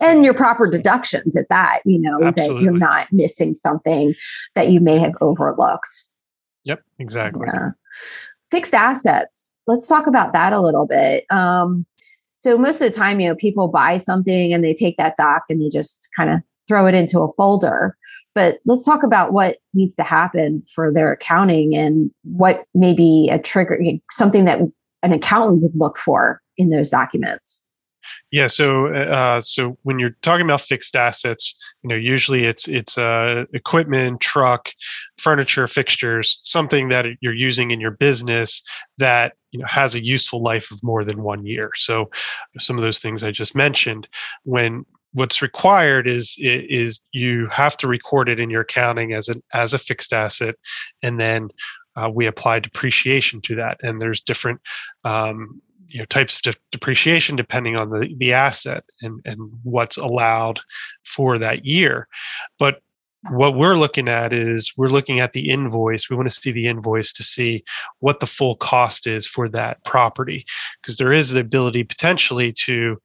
and 0.00 0.24
your 0.24 0.34
proper 0.34 0.70
deductions 0.70 1.36
at 1.36 1.48
that 1.48 1.80
you 1.84 2.00
know 2.00 2.22
Absolutely. 2.22 2.56
that 2.56 2.62
you're 2.62 2.78
not 2.78 3.12
missing 3.12 3.54
something 3.54 4.14
that 4.54 4.70
you 4.70 4.80
may 4.80 4.98
have 4.98 5.14
overlooked 5.20 6.08
yep 6.68 6.82
exactly 6.98 7.46
yeah. 7.52 7.70
fixed 8.50 8.74
assets 8.74 9.52
let's 9.66 9.88
talk 9.88 10.06
about 10.06 10.32
that 10.32 10.52
a 10.52 10.60
little 10.60 10.86
bit 10.86 11.24
um, 11.30 11.84
so 12.36 12.56
most 12.56 12.80
of 12.80 12.90
the 12.90 12.96
time 12.96 13.20
you 13.20 13.28
know 13.28 13.34
people 13.34 13.68
buy 13.68 13.96
something 13.96 14.52
and 14.52 14.62
they 14.62 14.74
take 14.74 14.96
that 14.96 15.16
doc 15.16 15.42
and 15.48 15.60
they 15.62 15.68
just 15.68 16.08
kind 16.16 16.30
of 16.30 16.40
throw 16.68 16.86
it 16.86 16.94
into 16.94 17.20
a 17.20 17.32
folder 17.32 17.96
but 18.34 18.58
let's 18.66 18.84
talk 18.84 19.02
about 19.02 19.32
what 19.32 19.56
needs 19.74 19.94
to 19.96 20.02
happen 20.02 20.62
for 20.72 20.92
their 20.92 21.10
accounting 21.10 21.74
and 21.74 22.10
what 22.22 22.64
may 22.74 22.94
be 22.94 23.28
a 23.32 23.38
trigger 23.38 23.80
something 24.12 24.44
that 24.44 24.60
an 25.02 25.12
accountant 25.12 25.62
would 25.62 25.74
look 25.74 25.96
for 25.98 26.40
in 26.56 26.70
those 26.70 26.90
documents? 26.90 27.64
Yeah, 28.30 28.46
so 28.46 28.94
uh, 28.94 29.40
so 29.40 29.78
when 29.82 29.98
you're 29.98 30.16
talking 30.22 30.44
about 30.44 30.60
fixed 30.60 30.96
assets, 30.96 31.58
you 31.82 31.88
know, 31.88 31.94
usually 31.94 32.44
it's 32.44 32.68
it's 32.68 32.98
uh, 32.98 33.44
equipment, 33.52 34.20
truck, 34.20 34.70
furniture, 35.18 35.66
fixtures, 35.66 36.38
something 36.42 36.88
that 36.90 37.06
you're 37.20 37.34
using 37.34 37.70
in 37.70 37.80
your 37.80 37.92
business 37.92 38.62
that 38.98 39.34
you 39.50 39.60
know 39.60 39.66
has 39.66 39.94
a 39.94 40.04
useful 40.04 40.42
life 40.42 40.70
of 40.70 40.82
more 40.82 41.04
than 41.04 41.22
one 41.22 41.46
year. 41.46 41.70
So 41.74 42.10
some 42.58 42.76
of 42.76 42.82
those 42.82 43.00
things 43.00 43.24
I 43.24 43.30
just 43.30 43.54
mentioned. 43.54 44.08
When 44.44 44.84
what's 45.12 45.42
required 45.42 46.06
is 46.06 46.36
is 46.38 47.04
you 47.12 47.46
have 47.48 47.76
to 47.78 47.88
record 47.88 48.28
it 48.28 48.40
in 48.40 48.50
your 48.50 48.62
accounting 48.62 49.12
as 49.14 49.28
an 49.28 49.42
as 49.54 49.74
a 49.74 49.78
fixed 49.78 50.12
asset, 50.12 50.54
and 51.02 51.20
then 51.20 51.48
uh, 51.96 52.08
we 52.08 52.26
apply 52.26 52.60
depreciation 52.60 53.40
to 53.40 53.56
that. 53.56 53.78
And 53.82 54.00
there's 54.00 54.20
different 54.20 54.60
um, 55.04 55.60
you 55.88 55.98
know 55.98 56.04
types 56.06 56.36
of 56.36 56.54
de- 56.54 56.60
depreciation 56.72 57.36
depending 57.36 57.76
on 57.76 57.90
the, 57.90 58.14
the 58.18 58.32
asset 58.32 58.84
and, 59.02 59.20
and 59.24 59.50
what's 59.62 59.96
allowed 59.96 60.60
for 61.04 61.38
that 61.38 61.64
year. 61.64 62.08
But 62.58 62.80
what 63.30 63.56
we're 63.56 63.74
looking 63.74 64.08
at 64.08 64.32
is 64.32 64.72
we're 64.76 64.88
looking 64.88 65.20
at 65.20 65.32
the 65.32 65.50
invoice. 65.50 66.08
We 66.08 66.16
want 66.16 66.30
to 66.30 66.34
see 66.34 66.52
the 66.52 66.66
invoice 66.66 67.12
to 67.14 67.22
see 67.22 67.64
what 67.98 68.20
the 68.20 68.26
full 68.26 68.54
cost 68.56 69.06
is 69.06 69.26
for 69.26 69.48
that 69.48 69.82
property 69.84 70.44
because 70.80 70.98
there 70.98 71.12
is 71.12 71.32
the 71.32 71.40
ability 71.40 71.82
potentially 71.84 72.52
to 72.64 72.96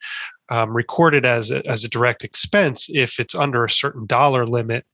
um, 0.50 0.76
record 0.76 1.16
it 1.16 1.26
as 1.26 1.52
a, 1.52 1.68
as 1.68 1.84
a 1.84 1.90
direct 1.90 2.24
expense 2.24 2.90
if 2.94 3.20
it's 3.20 3.34
under 3.34 3.66
a 3.66 3.70
certain 3.70 4.06
dollar 4.06 4.46
limit 4.46 4.86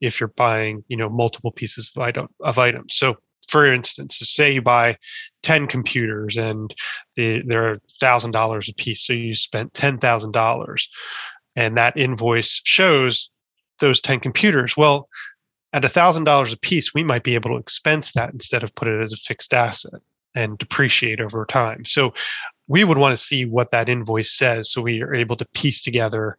if 0.00 0.20
you're 0.20 0.28
buying 0.28 0.84
you 0.86 0.96
know 0.96 1.08
multiple 1.08 1.50
pieces 1.50 1.90
of 1.94 2.02
item 2.02 2.28
of 2.44 2.58
items. 2.58 2.94
So 2.94 3.16
for 3.48 3.72
instance, 3.72 4.18
say 4.18 4.52
you 4.52 4.62
buy 4.62 4.96
10 5.42 5.66
computers 5.66 6.36
and 6.36 6.74
the, 7.16 7.42
they're 7.46 7.80
$1,000 8.02 8.68
a 8.68 8.74
piece. 8.74 9.06
So 9.06 9.12
you 9.12 9.34
spent 9.34 9.72
$10,000 9.72 10.88
and 11.56 11.76
that 11.76 11.96
invoice 11.96 12.60
shows 12.64 13.30
those 13.80 14.00
10 14.00 14.20
computers. 14.20 14.76
Well, 14.76 15.08
at 15.72 15.82
$1,000 15.82 16.52
a 16.52 16.58
piece, 16.58 16.94
we 16.94 17.02
might 17.02 17.24
be 17.24 17.34
able 17.34 17.50
to 17.50 17.56
expense 17.56 18.12
that 18.12 18.32
instead 18.32 18.62
of 18.62 18.74
put 18.74 18.88
it 18.88 19.00
as 19.02 19.12
a 19.12 19.16
fixed 19.16 19.52
asset 19.52 20.00
and 20.34 20.58
depreciate 20.58 21.20
over 21.20 21.44
time. 21.46 21.84
So 21.84 22.12
we 22.68 22.84
would 22.84 22.98
want 22.98 23.12
to 23.12 23.22
see 23.22 23.44
what 23.44 23.70
that 23.70 23.88
invoice 23.88 24.30
says 24.30 24.70
so 24.70 24.82
we 24.82 25.02
are 25.02 25.14
able 25.14 25.36
to 25.36 25.46
piece 25.54 25.82
together 25.82 26.38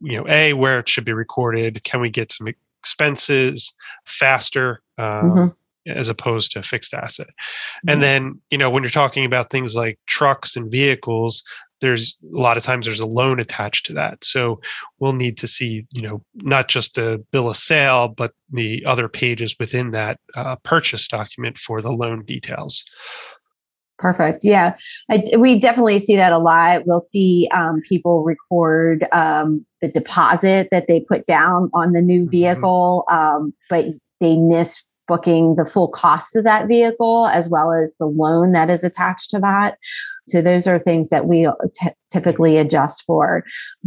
you 0.00 0.16
know 0.16 0.24
a 0.28 0.52
where 0.52 0.78
it 0.78 0.88
should 0.88 1.04
be 1.04 1.12
recorded 1.12 1.82
can 1.82 2.00
we 2.00 2.08
get 2.08 2.30
some 2.30 2.46
expenses 2.80 3.72
faster 4.04 4.80
um, 4.98 5.30
mm-hmm 5.30 5.46
as 5.86 6.08
opposed 6.08 6.52
to 6.52 6.60
a 6.60 6.62
fixed 6.62 6.94
asset. 6.94 7.28
And 7.88 8.02
then, 8.02 8.40
you 8.50 8.58
know, 8.58 8.70
when 8.70 8.82
you're 8.82 8.90
talking 8.90 9.24
about 9.24 9.50
things 9.50 9.74
like 9.74 9.98
trucks 10.06 10.56
and 10.56 10.70
vehicles, 10.70 11.42
there's 11.80 12.16
a 12.22 12.38
lot 12.38 12.56
of 12.56 12.62
times 12.62 12.86
there's 12.86 13.00
a 13.00 13.06
loan 13.06 13.40
attached 13.40 13.84
to 13.86 13.92
that. 13.92 14.24
So 14.24 14.60
we'll 15.00 15.12
need 15.12 15.36
to 15.38 15.48
see, 15.48 15.84
you 15.92 16.00
know, 16.00 16.22
not 16.36 16.68
just 16.68 16.96
a 16.96 17.18
bill 17.32 17.50
of 17.50 17.56
sale, 17.56 18.08
but 18.08 18.32
the 18.50 18.84
other 18.86 19.08
pages 19.08 19.56
within 19.58 19.90
that 19.90 20.18
uh, 20.36 20.56
purchase 20.62 21.08
document 21.08 21.58
for 21.58 21.82
the 21.82 21.92
loan 21.92 22.24
details. 22.24 22.84
Perfect. 23.98 24.44
Yeah, 24.44 24.74
I, 25.10 25.22
we 25.38 25.60
definitely 25.60 26.00
see 26.00 26.16
that 26.16 26.32
a 26.32 26.38
lot. 26.38 26.86
We'll 26.86 26.98
see 26.98 27.48
um, 27.54 27.80
people 27.88 28.24
record 28.24 29.06
um, 29.12 29.64
the 29.80 29.88
deposit 29.88 30.68
that 30.72 30.88
they 30.88 31.00
put 31.00 31.26
down 31.26 31.70
on 31.72 31.92
the 31.92 32.02
new 32.02 32.22
mm-hmm. 32.22 32.30
vehicle, 32.30 33.04
mm-hmm. 33.08 33.36
um, 33.36 33.54
but 33.70 33.84
they 34.18 34.36
miss 34.36 34.82
booking 35.12 35.56
the 35.56 35.66
full 35.66 35.88
cost 35.88 36.34
of 36.36 36.44
that 36.44 36.66
vehicle 36.66 37.26
as 37.26 37.50
well 37.50 37.70
as 37.70 37.94
the 37.98 38.06
loan 38.06 38.52
that 38.52 38.70
is 38.70 38.82
attached 38.82 39.30
to 39.30 39.38
that. 39.38 39.76
So 40.26 40.40
those 40.40 40.66
are 40.66 40.78
things 40.78 41.10
that 41.10 41.26
we 41.26 41.46
t- 41.74 41.90
typically 42.10 42.56
adjust 42.56 43.02
for. 43.04 43.44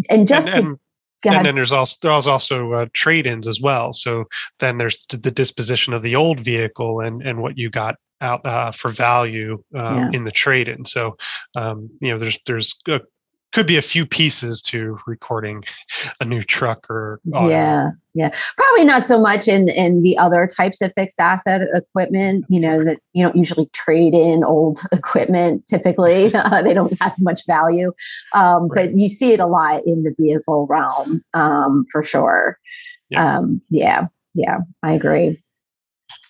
And 0.08 0.28
just 0.28 0.50
and, 0.50 0.78
to 1.24 1.32
and 1.32 1.44
then 1.44 1.56
there's 1.56 1.72
also 1.72 1.98
there's 2.04 2.28
also 2.28 2.74
uh, 2.74 2.86
trade-ins 2.94 3.48
as 3.48 3.60
well. 3.60 3.92
So 3.92 4.26
then 4.60 4.78
there's 4.78 5.04
the 5.08 5.32
disposition 5.32 5.94
of 5.94 6.04
the 6.04 6.16
old 6.16 6.40
vehicle 6.40 7.00
and 7.00 7.24
and 7.24 7.42
what 7.42 7.58
you 7.58 7.72
got 7.72 7.96
out 8.22 8.46
uh, 8.46 8.72
for 8.72 8.90
value 8.90 9.64
uh, 9.76 9.96
yeah. 9.96 10.10
in 10.14 10.26
the 10.26 10.32
trade-in. 10.32 10.86
So 10.86 11.18
um, 11.56 11.90
you 12.02 12.10
know 12.10 12.20
there's 12.20 12.38
there's 12.46 12.76
a 12.88 13.02
could 13.56 13.66
be 13.66 13.78
a 13.78 13.82
few 13.82 14.06
pieces 14.06 14.62
to 14.62 15.00
recording 15.08 15.64
a 16.20 16.26
new 16.26 16.44
truck 16.44 16.90
or 16.90 17.22
auto. 17.34 17.48
yeah 17.48 17.92
yeah 18.14 18.30
probably 18.58 18.84
not 18.84 19.06
so 19.06 19.18
much 19.18 19.48
in 19.48 19.70
in 19.70 20.02
the 20.02 20.18
other 20.18 20.46
types 20.46 20.82
of 20.82 20.92
fixed 20.98 21.22
asset 21.22 21.62
equipment 21.74 22.44
you 22.50 22.60
know 22.60 22.84
that 22.84 23.00
you 23.14 23.24
don't 23.24 23.38
usually 23.38 23.68
trade 23.68 24.14
in 24.14 24.44
old 24.44 24.82
equipment 24.92 25.66
typically 25.68 26.36
uh, 26.36 26.62
they 26.64 26.74
don't 26.74 27.02
have 27.02 27.16
much 27.20 27.46
value 27.48 27.94
um, 28.34 28.68
right. 28.68 28.92
but 28.92 29.00
you 29.00 29.08
see 29.08 29.32
it 29.32 29.40
a 29.40 29.48
lot 29.48 29.82
in 29.86 30.04
the 30.04 30.14
vehicle 30.20 30.68
realm 30.68 31.24
um, 31.34 31.86
for 31.90 32.04
sure 32.04 32.60
yeah. 33.10 33.38
Um, 33.38 33.62
yeah 33.70 34.08
yeah 34.34 34.58
i 34.84 34.92
agree 34.92 35.38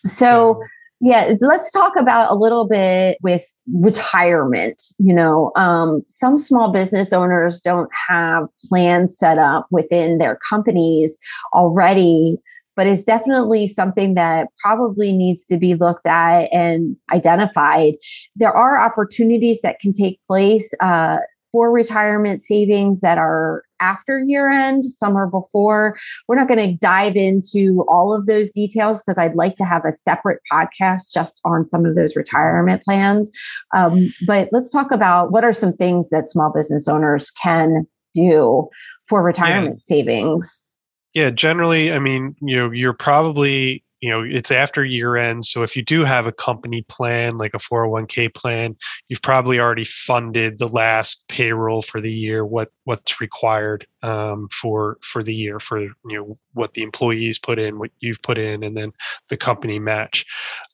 so, 0.05 0.59
so 0.59 0.63
yeah, 1.01 1.33
let's 1.41 1.71
talk 1.71 1.95
about 1.97 2.31
a 2.31 2.35
little 2.35 2.67
bit 2.67 3.17
with 3.21 3.43
retirement. 3.73 4.81
You 4.97 5.13
know, 5.13 5.51
um, 5.55 6.03
some 6.07 6.37
small 6.37 6.71
business 6.71 7.11
owners 7.11 7.59
don't 7.59 7.89
have 8.07 8.47
plans 8.69 9.17
set 9.17 9.37
up 9.37 9.67
within 9.71 10.17
their 10.17 10.39
companies 10.49 11.17
already, 11.53 12.37
but 12.75 12.87
it's 12.87 13.03
definitely 13.03 13.67
something 13.67 14.13
that 14.15 14.47
probably 14.63 15.11
needs 15.11 15.45
to 15.47 15.57
be 15.57 15.75
looked 15.75 16.07
at 16.07 16.43
and 16.53 16.95
identified. 17.11 17.95
There 18.35 18.53
are 18.53 18.81
opportunities 18.81 19.61
that 19.61 19.79
can 19.79 19.93
take 19.93 20.19
place. 20.25 20.73
Uh, 20.79 21.17
for 21.55 21.71
retirement 21.71 22.43
savings 22.43 22.99
that 22.99 23.17
are 23.17 23.63
after 23.79 24.19
year 24.19 24.49
end, 24.49 24.85
some 24.85 25.15
are 25.15 25.27
before. 25.27 25.97
We're 26.27 26.35
not 26.35 26.47
going 26.47 26.65
to 26.65 26.77
dive 26.77 27.15
into 27.15 27.85
all 27.87 28.15
of 28.15 28.25
those 28.25 28.49
details 28.49 29.01
because 29.01 29.17
I'd 29.17 29.35
like 29.35 29.55
to 29.57 29.65
have 29.65 29.85
a 29.85 29.91
separate 29.91 30.41
podcast 30.51 31.13
just 31.13 31.39
on 31.45 31.65
some 31.65 31.85
of 31.85 31.95
those 31.95 32.15
retirement 32.15 32.83
plans. 32.83 33.31
Um, 33.73 34.05
but 34.27 34.49
let's 34.51 34.71
talk 34.71 34.91
about 34.91 35.31
what 35.31 35.43
are 35.43 35.53
some 35.53 35.73
things 35.73 36.09
that 36.09 36.27
small 36.27 36.51
business 36.53 36.87
owners 36.87 37.31
can 37.31 37.87
do 38.13 38.67
for 39.07 39.23
retirement 39.23 39.75
yeah. 39.75 39.95
savings. 39.95 40.65
Yeah, 41.13 41.29
generally, 41.29 41.93
I 41.93 41.99
mean, 41.99 42.35
you 42.41 42.57
know, 42.57 42.71
you're 42.71 42.93
probably 42.93 43.84
you 44.01 44.09
know 44.09 44.21
it's 44.21 44.51
after 44.51 44.83
year 44.83 45.15
end 45.15 45.45
so 45.45 45.63
if 45.63 45.75
you 45.75 45.83
do 45.83 46.03
have 46.03 46.27
a 46.27 46.31
company 46.31 46.83
plan 46.89 47.37
like 47.37 47.53
a 47.53 47.57
401k 47.57 48.33
plan 48.33 48.75
you've 49.07 49.21
probably 49.21 49.59
already 49.59 49.83
funded 49.83 50.57
the 50.57 50.67
last 50.67 51.27
payroll 51.27 51.81
for 51.81 52.01
the 52.01 52.11
year 52.11 52.45
what 52.45 52.71
what's 52.83 53.19
required 53.19 53.85
um, 54.05 54.47
for 54.51 54.97
for 55.01 55.23
the 55.23 55.33
year 55.33 55.59
for 55.59 55.81
you 55.81 55.93
know 56.05 56.33
what 56.53 56.75
the 56.75 56.83
employees 56.83 57.39
put 57.39 57.57
in 57.57 57.79
what 57.79 57.89
you've 57.99 58.21
put 58.21 58.37
in 58.37 58.63
and 58.63 58.77
then 58.77 58.91
the 59.29 59.37
company 59.37 59.79
match. 59.79 60.25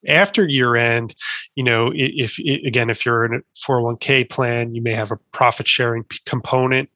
After 0.07 0.47
year 0.47 0.75
end 0.75 1.15
you 1.55 1.63
know 1.63 1.91
if, 1.95 2.37
if 2.39 2.65
again 2.65 2.89
if 2.89 3.05
you're 3.05 3.23
in 3.23 3.35
a 3.35 3.41
401k 3.55 4.29
plan 4.29 4.75
you 4.75 4.81
may 4.81 4.91
have 4.91 5.11
a 5.11 5.17
profit 5.31 5.67
sharing 5.67 6.03
component 6.25 6.89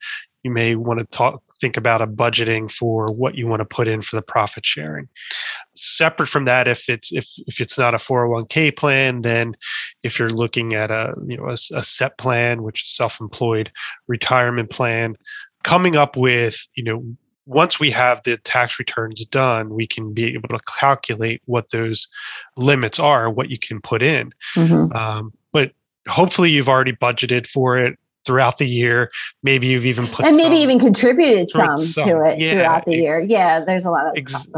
you 0.46 0.52
may 0.52 0.76
want 0.76 1.00
to 1.00 1.06
talk 1.08 1.42
think 1.60 1.76
about 1.76 2.04
a 2.04 2.08
budgeting 2.08 2.72
for 2.72 3.08
what 3.08 3.34
you 3.34 3.48
want 3.48 3.62
to 3.62 3.66
put 3.66 3.88
in 3.88 4.00
for 4.04 4.16
the 4.16 4.22
profit 4.22 4.64
sharing. 4.64 5.10
Separate 5.74 6.28
from 6.28 6.46
that, 6.46 6.68
if 6.68 6.88
it's 6.88 7.12
if 7.12 7.28
if 7.48 7.60
it's 7.60 7.80
not 7.80 7.96
a 7.96 7.98
401k 7.98 8.78
plan, 8.78 9.24
then 9.24 9.58
if 10.04 10.20
you're 10.20 10.30
looking 10.30 10.76
at 10.76 10.92
a 10.92 11.16
you 11.26 11.36
know 11.36 11.48
a, 11.48 11.54
a 11.54 11.82
SEP 11.82 12.20
plan, 12.20 12.62
which 12.62 12.84
is 12.84 12.96
self-employed 12.96 13.72
retirement 14.08 14.70
plan, 14.70 15.16
coming 15.64 15.96
up 15.96 16.16
with 16.16 16.68
you 16.76 16.84
know 16.84 17.04
once 17.48 17.80
we 17.80 17.90
have 17.90 18.22
the 18.24 18.38
tax 18.38 18.78
returns 18.78 19.26
done, 19.26 19.74
we 19.74 19.88
can 19.88 20.14
be 20.14 20.32
able 20.36 20.50
to 20.50 20.60
calculate 20.80 21.42
what 21.46 21.70
those 21.72 22.08
limits 22.56 23.00
are, 23.00 23.32
what 23.32 23.50
you 23.50 23.58
can 23.58 23.82
put 23.82 24.04
in. 24.04 24.32
Mm-hmm. 24.56 24.96
Um, 24.96 25.34
but 25.52 25.72
hopefully, 26.08 26.52
you've 26.52 26.70
already 26.70 26.94
budgeted 26.94 27.48
for 27.48 27.80
it 27.80 27.98
throughout 28.26 28.58
the 28.58 28.68
year. 28.68 29.12
Maybe 29.44 29.68
you've 29.68 29.86
even 29.86 30.08
put 30.08 30.26
and 30.26 30.36
maybe 30.36 30.58
even 30.58 30.80
contributed 30.80 31.52
some, 31.52 31.78
some, 31.78 32.10
to 32.10 32.22
it 32.24 32.40
yeah, 32.40 32.54
throughout 32.54 32.86
the 32.86 32.94
it, 32.94 33.02
year. 33.02 33.20
Yeah, 33.20 33.60
there's 33.60 33.86
a 33.86 33.92
lot 33.92 34.08
of 34.08 34.14
ex- 34.16 34.50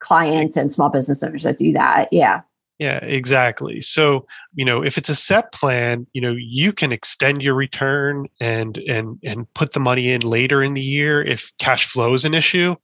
clients 0.00 0.56
and 0.56 0.70
small 0.70 0.90
business 0.90 1.22
owners 1.22 1.44
that 1.44 1.58
do 1.58 1.72
that. 1.72 2.12
Yeah. 2.12 2.42
Yeah, 2.78 2.98
exactly. 3.02 3.80
So, 3.80 4.26
you 4.54 4.64
know, 4.64 4.82
if 4.82 4.98
it's 4.98 5.08
a 5.08 5.14
SEP 5.14 5.52
plan, 5.52 6.08
you 6.12 6.20
know, 6.20 6.34
you 6.36 6.72
can 6.72 6.90
extend 6.90 7.40
your 7.40 7.54
return 7.54 8.26
and 8.40 8.78
and 8.88 9.18
and 9.22 9.52
put 9.54 9.74
the 9.74 9.80
money 9.80 10.10
in 10.10 10.22
later 10.22 10.60
in 10.60 10.74
the 10.74 10.80
year 10.80 11.22
if 11.22 11.52
cash 11.58 11.86
flow 11.86 12.14
is 12.14 12.24
an 12.24 12.34
issue. 12.34 12.74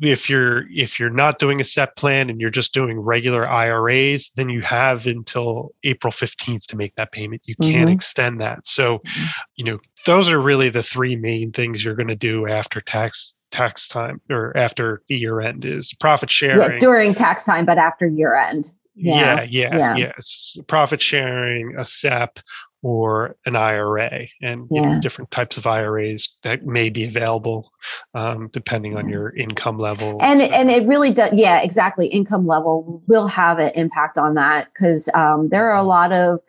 If 0.00 0.30
you're 0.30 0.70
if 0.70 1.00
you're 1.00 1.10
not 1.10 1.40
doing 1.40 1.60
a 1.60 1.64
SEP 1.64 1.96
plan 1.96 2.30
and 2.30 2.40
you're 2.40 2.50
just 2.50 2.72
doing 2.72 3.00
regular 3.00 3.48
IRAs, 3.50 4.30
then 4.36 4.48
you 4.48 4.60
have 4.60 5.06
until 5.06 5.70
April 5.82 6.12
15th 6.12 6.66
to 6.66 6.76
make 6.76 6.94
that 6.94 7.10
payment. 7.10 7.42
You 7.46 7.56
can't 7.56 7.86
mm-hmm. 7.86 7.94
extend 7.94 8.40
that. 8.40 8.68
So, 8.68 8.98
mm-hmm. 8.98 9.24
you 9.56 9.64
know, 9.64 9.78
those 10.06 10.30
are 10.30 10.40
really 10.40 10.68
the 10.68 10.84
three 10.84 11.16
main 11.16 11.50
things 11.50 11.84
you're 11.84 11.96
going 11.96 12.08
to 12.08 12.16
do 12.16 12.46
after 12.46 12.80
tax 12.80 13.34
tax 13.50 13.86
time 13.86 14.20
or 14.30 14.56
after 14.56 15.02
the 15.08 15.18
year 15.18 15.40
end 15.40 15.64
is 15.64 15.92
profit 15.94 16.30
sharing. 16.30 16.58
Yeah, 16.58 16.78
during 16.78 17.12
tax 17.12 17.44
time, 17.44 17.66
but 17.66 17.76
after 17.76 18.06
year 18.06 18.34
end. 18.34 18.70
Yeah, 18.94 19.42
yeah, 19.42 19.76
yeah. 19.76 19.96
Yes, 19.96 20.58
profit 20.66 21.00
sharing, 21.00 21.76
a 21.76 21.84
SEP, 21.84 22.40
or 22.82 23.36
an 23.46 23.54
IRA, 23.54 24.26
and 24.42 24.66
yeah. 24.70 24.80
you 24.80 24.86
know, 24.86 25.00
different 25.00 25.30
types 25.30 25.56
of 25.56 25.66
IRAs 25.66 26.36
that 26.42 26.66
may 26.66 26.90
be 26.90 27.04
available 27.04 27.72
um, 28.14 28.48
depending 28.52 28.96
on 28.96 29.08
your 29.08 29.30
income 29.36 29.78
level. 29.78 30.18
And 30.20 30.40
so. 30.40 30.46
and 30.46 30.70
it 30.70 30.86
really 30.88 31.12
does. 31.12 31.32
Yeah, 31.32 31.62
exactly. 31.62 32.08
Income 32.08 32.46
level 32.46 33.02
will 33.06 33.28
have 33.28 33.58
an 33.58 33.70
impact 33.74 34.18
on 34.18 34.34
that 34.34 34.68
because 34.72 35.08
um, 35.14 35.48
there 35.48 35.70
are 35.70 35.76
a 35.76 35.84
lot 35.84 36.12
of 36.12 36.40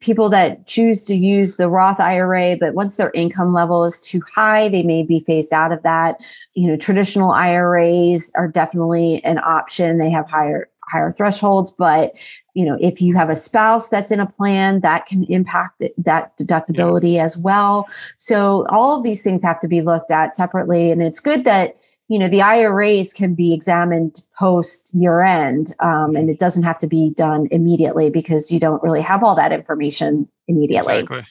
people 0.00 0.30
that 0.30 0.66
choose 0.66 1.04
to 1.04 1.14
use 1.14 1.56
the 1.56 1.68
Roth 1.68 2.00
IRA, 2.00 2.56
but 2.58 2.74
once 2.74 2.96
their 2.96 3.10
income 3.14 3.52
level 3.52 3.84
is 3.84 4.00
too 4.00 4.22
high, 4.32 4.68
they 4.68 4.82
may 4.82 5.02
be 5.02 5.20
phased 5.26 5.52
out 5.52 5.72
of 5.72 5.82
that. 5.82 6.20
You 6.54 6.68
know, 6.68 6.76
traditional 6.76 7.32
IRAs 7.32 8.32
are 8.34 8.48
definitely 8.48 9.22
an 9.24 9.38
option. 9.38 9.98
They 9.98 10.10
have 10.10 10.28
higher 10.28 10.69
higher 10.90 11.10
thresholds 11.10 11.70
but 11.70 12.12
you 12.54 12.64
know 12.64 12.76
if 12.80 13.00
you 13.00 13.14
have 13.14 13.30
a 13.30 13.34
spouse 13.34 13.88
that's 13.88 14.10
in 14.10 14.20
a 14.20 14.26
plan 14.26 14.80
that 14.80 15.06
can 15.06 15.24
impact 15.24 15.80
it, 15.80 15.94
that 15.96 16.36
deductibility 16.36 17.14
yeah. 17.14 17.24
as 17.24 17.36
well. 17.36 17.86
So 18.16 18.66
all 18.70 18.96
of 18.96 19.02
these 19.02 19.22
things 19.22 19.42
have 19.42 19.60
to 19.60 19.68
be 19.68 19.82
looked 19.82 20.10
at 20.10 20.34
separately 20.34 20.90
and 20.90 21.02
it's 21.02 21.20
good 21.20 21.44
that 21.44 21.74
you 22.08 22.18
know 22.18 22.28
the 22.28 22.42
iras 22.42 23.12
can 23.12 23.34
be 23.34 23.54
examined 23.54 24.20
post 24.36 24.92
year 24.94 25.22
end 25.22 25.74
um, 25.80 26.16
and 26.16 26.28
it 26.28 26.38
doesn't 26.38 26.64
have 26.64 26.78
to 26.78 26.86
be 26.86 27.10
done 27.10 27.46
immediately 27.50 28.10
because 28.10 28.50
you 28.50 28.58
don't 28.58 28.82
really 28.82 29.00
have 29.00 29.22
all 29.22 29.34
that 29.34 29.52
information 29.52 30.28
immediately. 30.48 30.98
Exactly. 30.98 31.26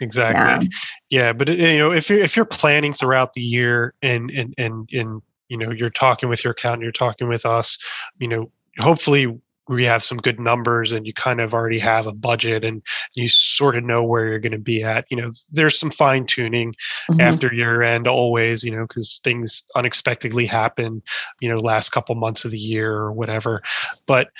Exactly. 0.00 0.68
Yeah, 1.10 1.26
yeah 1.26 1.32
but 1.32 1.48
you 1.48 1.78
know 1.78 1.92
if 1.92 2.08
you're 2.10 2.20
if 2.20 2.36
you're 2.36 2.44
planning 2.44 2.92
throughout 2.92 3.34
the 3.34 3.42
year 3.42 3.94
and 4.02 4.30
and 4.30 4.54
and 4.58 4.88
and 4.92 5.22
you 5.48 5.56
know 5.56 5.70
you're 5.70 5.90
talking 5.90 6.28
with 6.28 6.44
your 6.44 6.52
accountant 6.52 6.82
you're 6.82 6.92
talking 6.92 7.28
with 7.28 7.44
us 7.44 7.78
you 8.18 8.28
know 8.28 8.50
hopefully 8.78 9.40
we 9.70 9.84
have 9.84 10.02
some 10.02 10.18
good 10.18 10.40
numbers 10.40 10.90
and 10.90 11.06
you 11.06 11.12
kind 11.12 11.40
of 11.40 11.54
already 11.54 11.78
have 11.78 12.06
a 12.06 12.12
budget 12.12 12.64
and 12.64 12.82
you 13.14 13.28
sort 13.28 13.76
of 13.76 13.84
know 13.84 14.02
where 14.02 14.26
you're 14.26 14.40
going 14.40 14.50
to 14.50 14.58
be 14.58 14.82
at. 14.82 15.04
You 15.10 15.16
know 15.16 15.30
there's 15.52 15.78
some 15.78 15.92
fine 15.92 16.26
tuning 16.26 16.74
mm-hmm. 17.08 17.20
after 17.20 17.54
year 17.54 17.82
end 17.82 18.08
always 18.08 18.64
you 18.64 18.72
know 18.72 18.86
because 18.86 19.20
things 19.22 19.62
unexpectedly 19.76 20.44
happen 20.44 21.02
you 21.40 21.48
know 21.48 21.56
last 21.56 21.90
couple 21.90 22.14
months 22.16 22.44
of 22.44 22.50
the 22.50 22.58
year 22.58 22.92
or 22.92 23.12
whatever. 23.12 23.62
But 24.06 24.30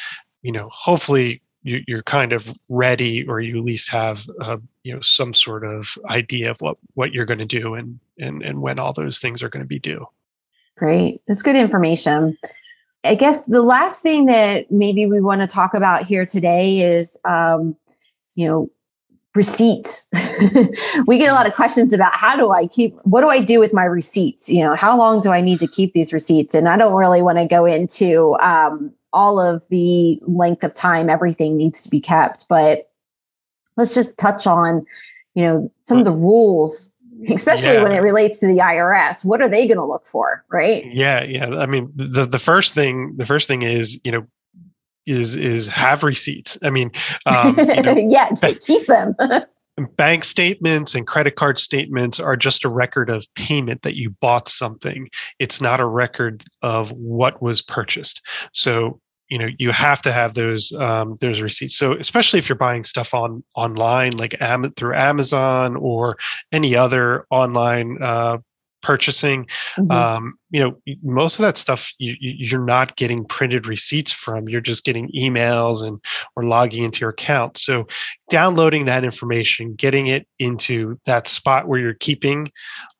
you 0.42 0.52
know 0.52 0.68
hopefully 0.72 1.42
you, 1.62 1.82
are 1.96 2.02
kind 2.02 2.32
of 2.32 2.50
ready 2.68 3.24
or 3.24 3.40
you 3.40 3.58
at 3.58 3.64
least 3.64 3.90
have 3.90 4.26
uh, 4.40 4.56
you 4.82 4.92
know 4.92 5.00
some 5.00 5.32
sort 5.32 5.64
of 5.64 5.96
idea 6.06 6.50
of 6.50 6.60
what 6.60 6.76
what 6.94 7.12
you're 7.12 7.26
going 7.26 7.38
to 7.38 7.46
do 7.46 7.74
and 7.74 8.00
and 8.18 8.42
and 8.42 8.62
when 8.62 8.80
all 8.80 8.92
those 8.92 9.20
things 9.20 9.44
are 9.44 9.48
going 9.48 9.62
to 9.62 9.68
be 9.68 9.78
due. 9.78 10.04
Great. 10.76 11.20
That's 11.28 11.42
good 11.42 11.56
information 11.56 12.36
I 13.04 13.14
guess 13.14 13.44
the 13.44 13.62
last 13.62 14.02
thing 14.02 14.26
that 14.26 14.70
maybe 14.70 15.06
we 15.06 15.20
want 15.20 15.40
to 15.40 15.46
talk 15.46 15.74
about 15.74 16.04
here 16.04 16.26
today 16.26 16.80
is, 16.80 17.18
um, 17.24 17.76
you 18.34 18.46
know, 18.46 18.70
receipts. 19.34 20.04
we 21.06 21.16
get 21.16 21.30
a 21.30 21.34
lot 21.34 21.46
of 21.46 21.54
questions 21.54 21.92
about 21.92 22.12
how 22.12 22.36
do 22.36 22.50
I 22.50 22.66
keep, 22.66 22.94
what 23.04 23.20
do 23.22 23.28
I 23.28 23.40
do 23.40 23.58
with 23.60 23.72
my 23.72 23.84
receipts? 23.84 24.50
You 24.50 24.64
know, 24.64 24.74
how 24.74 24.98
long 24.98 25.20
do 25.20 25.30
I 25.30 25.40
need 25.40 25.60
to 25.60 25.66
keep 25.66 25.94
these 25.94 26.12
receipts? 26.12 26.54
And 26.54 26.68
I 26.68 26.76
don't 26.76 26.94
really 26.94 27.22
want 27.22 27.38
to 27.38 27.46
go 27.46 27.64
into 27.64 28.36
um, 28.40 28.92
all 29.12 29.40
of 29.40 29.66
the 29.70 30.20
length 30.22 30.64
of 30.64 30.74
time 30.74 31.08
everything 31.08 31.56
needs 31.56 31.82
to 31.84 31.88
be 31.88 32.00
kept, 32.00 32.46
but 32.48 32.90
let's 33.76 33.94
just 33.94 34.18
touch 34.18 34.46
on, 34.46 34.84
you 35.34 35.42
know, 35.42 35.72
some 35.82 35.98
of 35.98 36.04
the 36.04 36.12
rules 36.12 36.89
especially 37.28 37.74
yeah. 37.74 37.82
when 37.82 37.92
it 37.92 37.98
relates 37.98 38.40
to 38.40 38.46
the 38.46 38.58
IRS. 38.58 39.24
What 39.24 39.40
are 39.42 39.48
they 39.48 39.66
going 39.66 39.78
to 39.78 39.84
look 39.84 40.06
for, 40.06 40.44
right? 40.50 40.84
Yeah, 40.86 41.22
yeah. 41.24 41.58
I 41.58 41.66
mean, 41.66 41.90
the 41.94 42.26
the 42.26 42.38
first 42.38 42.74
thing 42.74 43.14
the 43.16 43.26
first 43.26 43.48
thing 43.48 43.62
is 43.62 44.00
you 44.04 44.12
know 44.12 44.26
is 45.06 45.36
is 45.36 45.68
have 45.68 46.02
receipts. 46.02 46.58
I 46.62 46.70
mean, 46.70 46.90
um, 47.26 47.54
you 47.58 47.82
know, 47.82 47.96
yeah, 47.96 48.30
keep 48.60 48.86
them. 48.86 49.14
bank 49.96 50.24
statements 50.24 50.94
and 50.94 51.06
credit 51.06 51.36
card 51.36 51.58
statements 51.58 52.20
are 52.20 52.36
just 52.36 52.64
a 52.64 52.68
record 52.68 53.08
of 53.08 53.26
payment 53.34 53.82
that 53.82 53.96
you 53.96 54.10
bought 54.10 54.48
something. 54.48 55.08
It's 55.38 55.60
not 55.60 55.80
a 55.80 55.86
record 55.86 56.44
of 56.62 56.92
what 56.92 57.40
was 57.40 57.62
purchased. 57.62 58.20
So 58.52 59.00
you 59.30 59.38
know 59.38 59.48
you 59.58 59.70
have 59.70 60.02
to 60.02 60.12
have 60.12 60.34
those 60.34 60.72
um, 60.72 61.16
those 61.20 61.40
receipts 61.40 61.76
so 61.76 61.94
especially 61.94 62.38
if 62.38 62.48
you're 62.48 62.56
buying 62.56 62.82
stuff 62.82 63.14
on 63.14 63.42
online 63.56 64.16
like 64.16 64.34
Am- 64.40 64.72
through 64.72 64.94
amazon 64.94 65.76
or 65.76 66.18
any 66.52 66.76
other 66.76 67.26
online 67.30 67.96
uh, 68.02 68.38
purchasing 68.82 69.46
mm-hmm. 69.76 69.90
um, 69.90 70.34
you 70.50 70.60
know 70.60 70.76
most 71.02 71.38
of 71.38 71.42
that 71.42 71.56
stuff 71.56 71.92
you, 71.98 72.14
you're 72.18 72.64
not 72.64 72.96
getting 72.96 73.24
printed 73.24 73.66
receipts 73.66 74.12
from. 74.12 74.48
You're 74.48 74.60
just 74.60 74.84
getting 74.84 75.08
emails 75.10 75.86
and 75.86 76.00
or 76.36 76.44
logging 76.44 76.84
into 76.84 77.00
your 77.00 77.10
account. 77.10 77.56
So 77.56 77.86
downloading 78.30 78.84
that 78.84 79.04
information 79.04 79.74
getting 79.74 80.08
it 80.08 80.26
into 80.38 80.98
that 81.06 81.28
spot 81.28 81.68
where 81.68 81.80
you're 81.80 81.94
keeping 81.94 82.48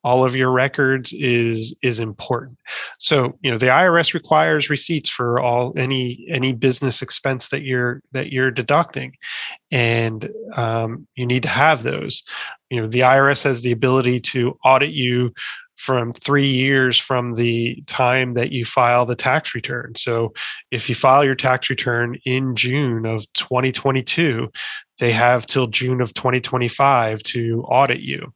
all 0.03 0.25
of 0.25 0.35
your 0.35 0.51
records 0.51 1.13
is 1.13 1.75
is 1.83 1.99
important. 1.99 2.57
So 2.99 3.37
you 3.41 3.51
know 3.51 3.57
the 3.57 3.67
irs 3.67 4.13
requires 4.13 4.69
receipts 4.69 5.09
for 5.09 5.39
all 5.39 5.73
any 5.77 6.25
any 6.29 6.53
business 6.53 7.01
expense 7.01 7.49
that 7.49 7.63
you're 7.63 8.01
that 8.13 8.31
you're 8.31 8.51
deducting. 8.51 9.15
And 9.71 10.29
um, 10.55 11.07
you 11.15 11.25
need 11.25 11.43
to 11.43 11.49
have 11.49 11.83
those. 11.83 12.23
You 12.69 12.81
know 12.81 12.87
the 12.87 13.01
irs 13.01 13.43
has 13.43 13.63
the 13.63 13.71
ability 13.71 14.19
to 14.21 14.57
audit 14.63 14.91
you 14.91 15.33
from 15.81 16.13
three 16.13 16.47
years 16.47 16.99
from 16.99 17.33
the 17.33 17.40
time 17.87 18.31
that 18.33 18.51
you 18.51 18.65
file 18.65 19.05
the 19.05 19.15
tax 19.15 19.53
return. 19.55 19.93
So 19.95 20.33
if 20.71 20.89
you 20.89 20.95
file 20.95 21.23
your 21.23 21.35
tax 21.35 21.69
return 21.69 22.17
in 22.25 22.55
June 22.55 23.05
of 23.05 23.31
2022, 23.33 24.51
they 24.99 25.11
have 25.11 25.45
till 25.45 25.67
June 25.67 26.01
of 26.01 26.13
2025 26.13 27.23
to 27.23 27.63
audit 27.67 28.01
you. 28.01 28.33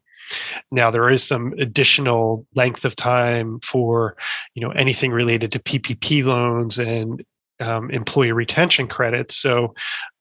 Now 0.72 0.90
there 0.90 1.10
is 1.10 1.24
some 1.24 1.54
additional 1.60 2.46
length 2.56 2.86
of 2.86 2.96
time 2.96 3.60
for 3.62 4.18
you 4.56 4.62
know 4.62 4.72
anything 4.72 5.12
related 5.12 5.52
to 5.52 5.60
PPP 5.60 6.24
loans 6.24 6.80
and 6.80 7.24
um, 7.60 7.90
employee 7.92 8.32
retention 8.32 8.88
credits. 8.88 9.36
So 9.36 9.74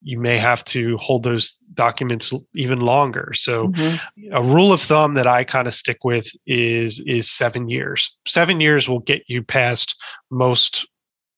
you 0.03 0.19
may 0.19 0.39
have 0.39 0.65
to 0.65 0.97
hold 0.99 1.23
those 1.23 1.59
documents 1.75 2.33
even 2.55 2.81
longer. 2.81 3.33
So 3.35 3.69
mm-hmm. 3.69 4.33
a 4.33 4.43
rule 4.43 4.73
of 4.73 4.81
thumb 4.81 5.15
that 5.15 5.27
I 5.27 5.45
kind 5.45 5.67
of 5.67 5.75
stick 5.75 6.05
with 6.05 6.29
is 6.47 7.01
is 7.07 7.31
seven 7.31 7.69
years. 7.69 8.15
Seven 8.27 8.61
years 8.61 8.89
will 8.89 9.01
get 9.01 9.29
you 9.29 9.43
past 9.43 10.01
most 10.31 10.87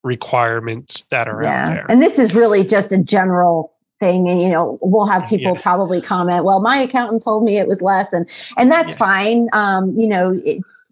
requirements 0.03 1.03
that 1.07 1.27
are 1.27 1.43
yeah. 1.43 1.61
out 1.61 1.67
there. 1.67 1.85
And 1.89 2.01
this 2.01 2.19
is 2.19 2.35
really 2.35 2.63
just 2.63 2.91
a 2.91 2.97
general 2.97 3.73
thing 3.99 4.29
and 4.29 4.39
you 4.39 4.49
know 4.49 4.77
we'll 4.81 5.07
have 5.07 5.27
people 5.27 5.55
yeah. 5.55 5.61
probably 5.61 5.99
comment 5.99 6.45
well 6.45 6.61
my 6.61 6.77
accountant 6.77 7.23
told 7.23 7.43
me 7.43 7.57
it 7.57 7.67
was 7.67 7.81
less 7.81 8.13
and 8.13 8.29
and 8.55 8.71
that's 8.71 8.91
yeah. 8.91 8.97
fine 8.97 9.47
um 9.53 9.97
you 9.97 10.07
know 10.07 10.39
it's 10.45 10.83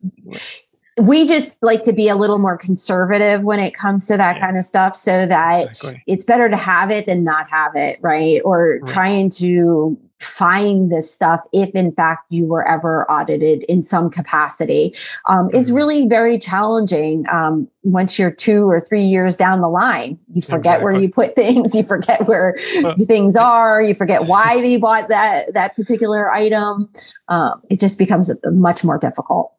we 0.97 1.27
just 1.27 1.61
like 1.61 1.83
to 1.83 1.93
be 1.93 2.07
a 2.07 2.15
little 2.15 2.37
more 2.37 2.57
conservative 2.57 3.41
when 3.43 3.59
it 3.59 3.75
comes 3.75 4.07
to 4.07 4.17
that 4.17 4.37
yeah. 4.37 4.45
kind 4.45 4.57
of 4.57 4.63
stuff 4.63 4.95
so 4.95 5.25
that 5.25 5.63
exactly. 5.63 6.03
it's 6.07 6.23
better 6.23 6.49
to 6.49 6.57
have 6.57 6.89
it 6.89 7.05
than 7.05 7.23
not 7.23 7.49
have 7.49 7.75
it 7.75 7.99
right 8.01 8.41
or 8.45 8.79
right. 8.81 8.91
trying 8.91 9.29
to 9.29 9.97
find 10.21 10.89
this 10.89 11.13
stuff 11.13 11.41
if 11.51 11.69
in 11.75 11.91
fact 11.91 12.25
you 12.29 12.45
were 12.45 12.65
ever 12.65 13.09
audited 13.11 13.63
in 13.63 13.83
some 13.83 14.09
capacity 14.09 14.95
um, 15.25 15.49
is 15.53 15.67
mm-hmm. 15.67 15.75
really 15.75 16.07
very 16.07 16.39
challenging 16.39 17.25
um, 17.29 17.67
once 17.83 18.17
you're 18.17 18.31
two 18.31 18.69
or 18.69 18.79
three 18.79 19.03
years 19.03 19.35
down 19.35 19.59
the 19.59 19.67
line 19.67 20.17
you 20.29 20.41
forget 20.41 20.57
exactly. 20.77 20.83
where 20.85 21.01
you 21.01 21.11
put 21.11 21.35
things 21.35 21.75
you 21.75 21.83
forget 21.83 22.25
where 22.27 22.57
well, 22.81 22.95
things 23.05 23.35
are 23.35 23.83
you 23.83 23.93
forget 23.93 24.23
why 24.27 24.53
you 24.53 24.79
bought 24.79 25.09
that 25.09 25.53
that 25.53 25.75
particular 25.75 26.31
item 26.31 26.89
um, 27.27 27.61
it 27.69 27.81
just 27.81 27.97
becomes 27.97 28.31
much 28.45 28.85
more 28.85 28.97
difficult 28.97 29.51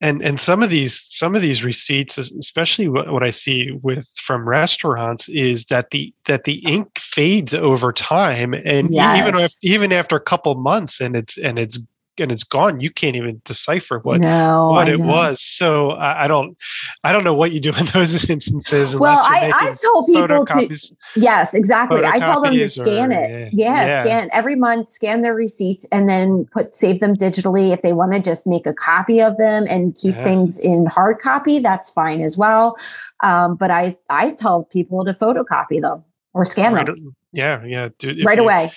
and 0.00 0.22
and 0.22 0.40
some 0.40 0.62
of 0.62 0.70
these 0.70 1.06
some 1.08 1.34
of 1.34 1.42
these 1.42 1.64
receipts 1.64 2.18
especially 2.18 2.88
what, 2.88 3.12
what 3.12 3.22
i 3.22 3.30
see 3.30 3.78
with 3.82 4.08
from 4.16 4.48
restaurants 4.48 5.28
is 5.28 5.66
that 5.66 5.90
the 5.90 6.12
that 6.24 6.44
the 6.44 6.64
ink 6.66 6.88
fades 6.98 7.54
over 7.54 7.92
time 7.92 8.54
and 8.54 8.90
yes. 8.90 9.18
even 9.26 9.40
if, 9.40 9.52
even 9.62 9.92
after 9.92 10.16
a 10.16 10.20
couple 10.20 10.54
months 10.56 11.00
and 11.00 11.16
it's 11.16 11.38
and 11.38 11.58
it's 11.58 11.78
and 12.20 12.30
it's 12.30 12.44
gone 12.44 12.80
you 12.80 12.90
can't 12.90 13.16
even 13.16 13.40
decipher 13.44 13.98
what 14.00 14.20
no, 14.20 14.70
what 14.70 14.88
it 14.88 15.00
was 15.00 15.40
so 15.40 15.92
I, 15.92 16.24
I, 16.24 16.28
don't 16.28 16.56
i 17.02 17.12
don't 17.12 17.24
know 17.24 17.34
what 17.34 17.52
you 17.52 17.60
do 17.60 17.72
in 17.76 17.86
those 17.94 18.28
instances 18.28 18.96
well 18.96 19.18
i 19.26 19.50
i've 19.54 19.78
told 19.80 20.06
people 20.06 20.44
to 20.44 20.96
yes 21.16 21.54
exactly 21.54 22.04
i 22.04 22.18
tell 22.18 22.40
them 22.40 22.54
to 22.54 22.68
scan 22.68 23.12
or, 23.12 23.20
it. 23.20 23.52
yeah, 23.52 23.86
yeah, 23.86 24.02
scan 24.02 24.30
every 24.32 24.54
month 24.54 24.88
scan 24.88 25.22
their 25.22 25.34
receipts 25.34 25.86
and 25.90 26.08
then 26.08 26.46
put 26.52 26.76
save 26.76 27.00
them 27.00 27.16
digitally 27.16 27.72
if 27.72 27.82
they 27.82 27.92
want 27.92 28.12
to 28.12 28.20
just 28.20 28.46
make 28.46 28.66
a 28.66 28.74
copy 28.74 29.20
of 29.20 29.36
them 29.38 29.66
and 29.68 29.96
keep 29.96 30.14
yeah. 30.14 30.24
things 30.24 30.58
in 30.58 30.86
hard 30.86 31.20
copy 31.20 31.58
that's 31.58 31.90
fine 31.90 32.20
as 32.20 32.36
well 32.36 32.76
um, 33.22 33.56
but 33.56 33.70
i 33.70 33.96
i 34.10 34.30
tell 34.30 34.64
people 34.64 35.04
to 35.04 35.12
photocopy 35.14 35.80
them 35.80 36.04
or 36.32 36.44
scan 36.44 36.74
right, 36.74 36.86
them. 36.86 37.14
yeah 37.32 37.64
yeah 37.64 37.88
Dude, 37.98 38.24
right 38.24 38.38
you, 38.38 38.44
away. 38.44 38.70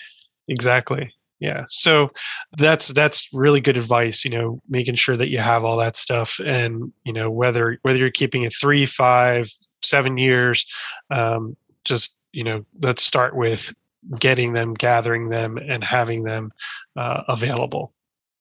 Exactly 0.48 1.12
yeah 1.40 1.64
so 1.68 2.10
that's 2.58 2.94
that's 2.94 3.28
really 3.34 3.62
good 3.62 3.78
advice 3.78 4.26
you 4.26 4.32
know 4.32 4.62
making 4.70 4.96
sure 4.96 5.16
that 5.16 5.30
you 5.30 5.38
have 5.38 5.64
all 5.64 5.78
that 5.78 5.96
stuff 5.96 6.40
and 6.46 6.92
you 7.04 7.14
know 7.14 7.30
whether 7.30 7.78
whether 7.84 7.98
you're 7.98 8.10
keeping 8.10 8.44
it 8.44 8.54
three 8.54 8.86
five 8.86 9.50
seven 9.84 10.18
years 10.18 10.66
um, 11.12 11.56
just 11.86 12.16
you 12.32 12.44
know 12.44 12.66
let's 12.82 13.04
start 13.04 13.36
with 13.36 13.74
getting 14.20 14.54
them 14.54 14.74
gathering 14.74 15.30
them 15.30 15.58
and 15.58 15.84
having 15.84 16.24
them 16.24 16.52
uh, 16.96 17.24
available. 17.28 17.92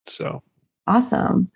So 0.07 0.43
Awesome. 0.89 1.51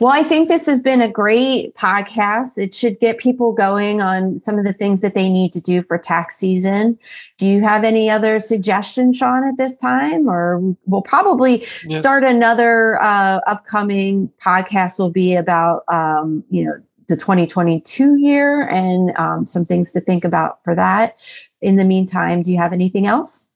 Well, 0.00 0.10
I 0.10 0.22
think 0.22 0.48
this 0.48 0.64
has 0.64 0.80
been 0.80 1.02
a 1.02 1.08
great 1.08 1.74
podcast. 1.74 2.56
It 2.56 2.74
should 2.74 2.98
get 2.98 3.18
people 3.18 3.52
going 3.52 4.00
on 4.00 4.40
some 4.40 4.58
of 4.58 4.64
the 4.64 4.72
things 4.72 5.02
that 5.02 5.14
they 5.14 5.28
need 5.28 5.52
to 5.52 5.60
do 5.60 5.82
for 5.82 5.98
tax 5.98 6.36
season. 6.36 6.98
Do 7.36 7.46
you 7.46 7.60
have 7.60 7.84
any 7.84 8.08
other 8.08 8.40
suggestions, 8.40 9.18
Sean, 9.18 9.46
at 9.46 9.58
this 9.58 9.76
time? 9.76 10.30
Or 10.30 10.74
we'll 10.86 11.02
probably 11.02 11.66
yes. 11.86 12.00
start 12.00 12.24
another 12.24 12.98
uh, 13.02 13.40
upcoming 13.46 14.32
podcast 14.42 14.98
will 14.98 15.10
be 15.10 15.34
about, 15.34 15.84
um, 15.88 16.42
you 16.48 16.64
know, 16.64 16.80
the 17.06 17.16
2022 17.16 18.16
year 18.16 18.66
and 18.68 19.14
um, 19.18 19.46
some 19.46 19.66
things 19.66 19.92
to 19.92 20.00
think 20.00 20.24
about 20.24 20.64
for 20.64 20.74
that. 20.74 21.16
In 21.60 21.76
the 21.76 21.84
meantime, 21.84 22.42
do 22.42 22.50
you 22.50 22.56
have 22.56 22.72
anything 22.72 23.06
else? 23.06 23.46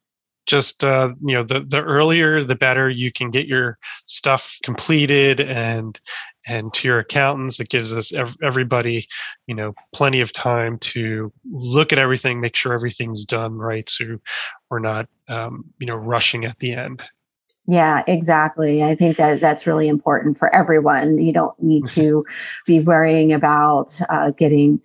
Just 0.46 0.84
uh, 0.84 1.10
you 1.24 1.34
know 1.34 1.42
the 1.42 1.60
the 1.60 1.82
earlier 1.82 2.42
the 2.42 2.54
better 2.54 2.88
you 2.90 3.10
can 3.10 3.30
get 3.30 3.46
your 3.46 3.78
stuff 4.06 4.58
completed 4.62 5.40
and 5.40 6.00
and 6.46 6.72
to 6.74 6.86
your 6.88 6.98
accountants 6.98 7.60
it 7.60 7.68
gives 7.68 7.94
us 7.94 8.12
ev- 8.12 8.36
everybody 8.42 9.06
you 9.46 9.54
know 9.54 9.74
plenty 9.94 10.20
of 10.20 10.32
time 10.32 10.78
to 10.78 11.32
look 11.50 11.92
at 11.92 11.98
everything 11.98 12.40
make 12.40 12.56
sure 12.56 12.72
everything's 12.72 13.24
done 13.24 13.54
right 13.54 13.88
so 13.88 14.18
we're 14.70 14.78
not 14.78 15.08
um, 15.28 15.64
you 15.78 15.86
know 15.86 15.96
rushing 15.96 16.44
at 16.44 16.58
the 16.58 16.74
end 16.74 17.02
yeah, 17.66 18.02
exactly. 18.06 18.84
I 18.84 18.94
think 18.94 19.16
that 19.16 19.40
that's 19.40 19.66
really 19.66 19.88
important 19.88 20.38
for 20.38 20.54
everyone. 20.54 21.16
You 21.16 21.32
don't 21.32 21.60
need 21.62 21.86
to 21.88 22.24
be 22.66 22.80
worrying 22.80 23.32
about 23.32 23.98
uh, 24.10 24.32
getting 24.32 24.82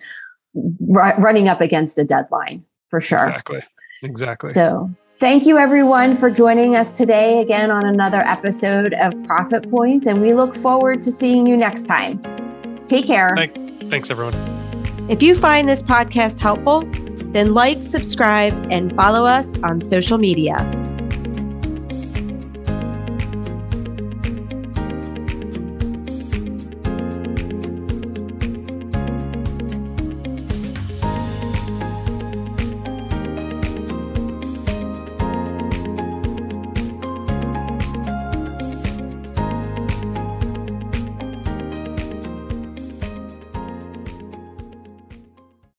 r- 0.96 1.16
running 1.20 1.50
up 1.50 1.60
against 1.60 1.98
a 1.98 2.06
deadline 2.06 2.64
for 2.90 3.02
sure. 3.02 3.28
Exactly. 3.28 3.62
Exactly. 4.02 4.52
So, 4.52 4.90
Thank 5.20 5.46
you, 5.46 5.58
everyone, 5.58 6.16
for 6.16 6.30
joining 6.30 6.78
us 6.78 6.94
today 6.94 7.42
again 7.42 7.72
on 7.72 7.86
another 7.86 8.22
episode 8.22 8.94
of 8.94 9.14
Profit 9.26 9.70
Points, 9.70 10.08
and 10.08 10.22
we 10.22 10.34
look 10.34 10.56
forward 10.56 11.04
to 11.04 11.12
seeing 11.12 11.46
you 11.46 11.58
next 11.58 11.86
time. 11.86 12.22
Take 12.88 13.06
care. 13.06 13.36
Thanks, 13.90 14.10
everyone. 14.10 14.34
If 15.10 15.22
you 15.22 15.36
find 15.36 15.68
this 15.68 15.84
podcast 15.84 16.40
helpful, 16.40 16.86
then 17.34 17.54
like, 17.54 17.80
subscribe, 17.80 18.54
and 18.72 18.96
follow 18.96 19.26
us 19.26 19.62
on 19.62 19.82
social 19.82 20.18
media. 20.18 20.56